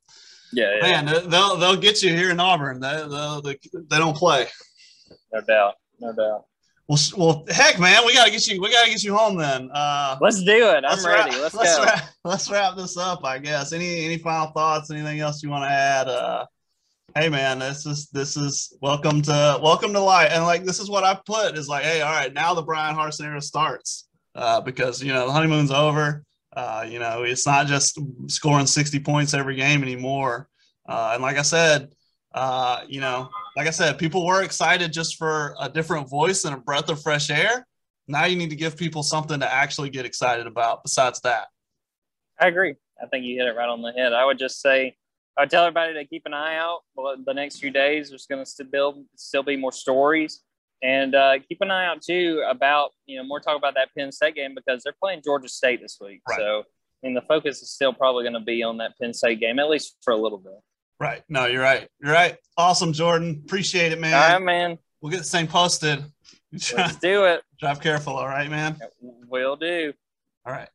yeah, 0.51 0.75
yeah. 0.75 1.01
man, 1.01 1.29
they'll 1.31 1.55
they'll 1.55 1.75
get 1.75 2.03
you 2.03 2.15
here 2.15 2.29
in 2.29 2.39
Auburn. 2.39 2.79
They 2.79 3.07
they 3.43 3.57
they 3.89 3.97
don't 3.97 4.15
play. 4.15 4.49
No 5.33 5.41
doubt. 5.41 5.73
No 5.99 6.13
doubt. 6.13 6.45
Well, 6.87 6.99
well, 7.15 7.45
heck, 7.49 7.79
man, 7.79 8.05
we 8.05 8.13
gotta 8.13 8.31
get 8.31 8.45
you. 8.47 8.61
We 8.61 8.69
gotta 8.69 8.89
get 8.89 9.03
you 9.03 9.15
home 9.15 9.37
then. 9.37 9.69
Uh, 9.73 10.17
let's 10.19 10.43
do 10.43 10.69
it. 10.69 10.83
I'm 10.85 11.05
ready. 11.05 11.31
Wrap, 11.31 11.41
let's, 11.41 11.55
let's 11.55 11.77
go. 11.77 11.83
Wrap, 11.83 12.09
let's 12.25 12.51
wrap 12.51 12.75
this 12.75 12.97
up. 12.97 13.23
I 13.23 13.39
guess. 13.39 13.71
Any 13.71 14.03
any 14.03 14.17
final 14.17 14.47
thoughts? 14.47 14.91
Anything 14.91 15.21
else 15.21 15.41
you 15.41 15.49
want 15.49 15.63
to 15.63 15.69
add? 15.69 16.09
Uh, 16.09 16.45
hey, 17.15 17.29
man, 17.29 17.59
this 17.59 17.85
is 17.85 18.09
this 18.09 18.35
is 18.35 18.75
welcome 18.81 19.21
to 19.21 19.59
welcome 19.63 19.93
to 19.93 19.99
life. 20.01 20.31
And 20.33 20.43
like 20.43 20.65
this 20.65 20.79
is 20.81 20.89
what 20.89 21.05
I 21.05 21.17
put 21.25 21.57
is 21.57 21.69
like, 21.69 21.83
hey, 21.83 22.01
all 22.01 22.11
right, 22.11 22.33
now 22.33 22.53
the 22.53 22.61
Bryan 22.61 22.95
Harsin 22.97 23.25
era 23.25 23.41
starts 23.41 24.09
uh, 24.35 24.59
because 24.59 25.01
you 25.01 25.13
know 25.13 25.25
the 25.25 25.31
honeymoon's 25.31 25.71
over. 25.71 26.25
Uh, 26.55 26.85
you 26.87 26.99
know, 26.99 27.23
it's 27.23 27.47
not 27.47 27.65
just 27.65 27.97
scoring 28.27 28.67
60 28.67 28.99
points 28.99 29.33
every 29.33 29.55
game 29.55 29.81
anymore. 29.81 30.49
Uh, 30.87 31.11
and 31.13 31.23
like 31.23 31.37
I 31.37 31.41
said, 31.41 31.93
uh, 32.33 32.81
you 32.87 32.99
know, 32.99 33.29
like 33.55 33.67
I 33.67 33.71
said, 33.71 33.97
people 33.97 34.25
were 34.25 34.41
excited 34.41 34.91
just 34.91 35.17
for 35.17 35.55
a 35.59 35.69
different 35.69 36.09
voice 36.09 36.45
and 36.45 36.55
a 36.55 36.57
breath 36.57 36.89
of 36.89 37.01
fresh 37.01 37.29
air. 37.29 37.67
Now 38.07 38.25
you 38.25 38.35
need 38.35 38.49
to 38.49 38.55
give 38.55 38.75
people 38.75 39.03
something 39.03 39.39
to 39.39 39.51
actually 39.51 39.89
get 39.89 40.05
excited 40.05 40.47
about 40.47 40.83
besides 40.83 41.21
that. 41.21 41.47
I 42.39 42.47
agree. 42.47 42.75
I 43.01 43.07
think 43.07 43.25
you 43.25 43.37
hit 43.37 43.47
it 43.47 43.55
right 43.55 43.69
on 43.69 43.81
the 43.81 43.91
head. 43.91 44.13
I 44.13 44.25
would 44.25 44.39
just 44.39 44.61
say, 44.61 44.95
I 45.37 45.41
would 45.41 45.49
tell 45.49 45.63
everybody 45.63 45.93
to 45.93 46.05
keep 46.05 46.23
an 46.25 46.33
eye 46.33 46.57
out. 46.57 46.81
The 46.95 47.33
next 47.33 47.59
few 47.59 47.71
days, 47.71 48.09
there's 48.09 48.25
going 48.25 48.43
to 48.43 48.49
still 48.49 48.67
build, 48.67 49.05
still 49.15 49.43
be 49.43 49.55
more 49.55 49.71
stories, 49.71 50.41
and 50.81 51.15
uh, 51.15 51.33
keep 51.47 51.59
an 51.61 51.71
eye 51.71 51.85
out 51.85 52.01
too 52.01 52.43
about 52.47 52.91
you 53.05 53.17
know 53.17 53.23
more 53.23 53.39
talk 53.39 53.57
about 53.57 53.75
that 53.75 53.89
Penn 53.97 54.11
State 54.11 54.35
game 54.35 54.53
because 54.53 54.83
they're 54.83 54.95
playing 55.01 55.21
Georgia 55.23 55.49
State 55.49 55.81
this 55.81 55.97
week. 56.01 56.21
Right. 56.29 56.37
So 56.37 56.59
I 56.59 57.07
mean, 57.07 57.15
the 57.15 57.21
focus 57.21 57.61
is 57.61 57.71
still 57.71 57.93
probably 57.93 58.23
going 58.23 58.33
to 58.33 58.39
be 58.39 58.63
on 58.63 58.77
that 58.77 58.97
Penn 58.99 59.13
State 59.13 59.39
game 59.39 59.59
at 59.59 59.69
least 59.69 59.97
for 60.03 60.11
a 60.11 60.17
little 60.17 60.37
bit. 60.37 60.53
Right. 61.03 61.21
No, 61.27 61.47
you're 61.47 61.61
right. 61.61 61.89
You're 62.01 62.13
right. 62.13 62.37
Awesome, 62.55 62.93
Jordan. 62.93 63.41
Appreciate 63.43 63.91
it, 63.91 63.99
man. 63.99 64.13
All 64.13 64.39
right, 64.39 64.41
man. 64.41 64.77
We'll 65.01 65.11
get 65.11 65.17
the 65.17 65.25
same 65.25 65.47
posted. 65.47 66.01
Let's 66.53 66.95
do 66.95 67.25
it. 67.25 67.41
Drive 67.59 67.81
careful, 67.81 68.13
all 68.13 68.27
right, 68.29 68.49
man. 68.49 68.77
Will 69.01 69.57
do. 69.57 69.91
All 70.45 70.53
right. 70.53 70.69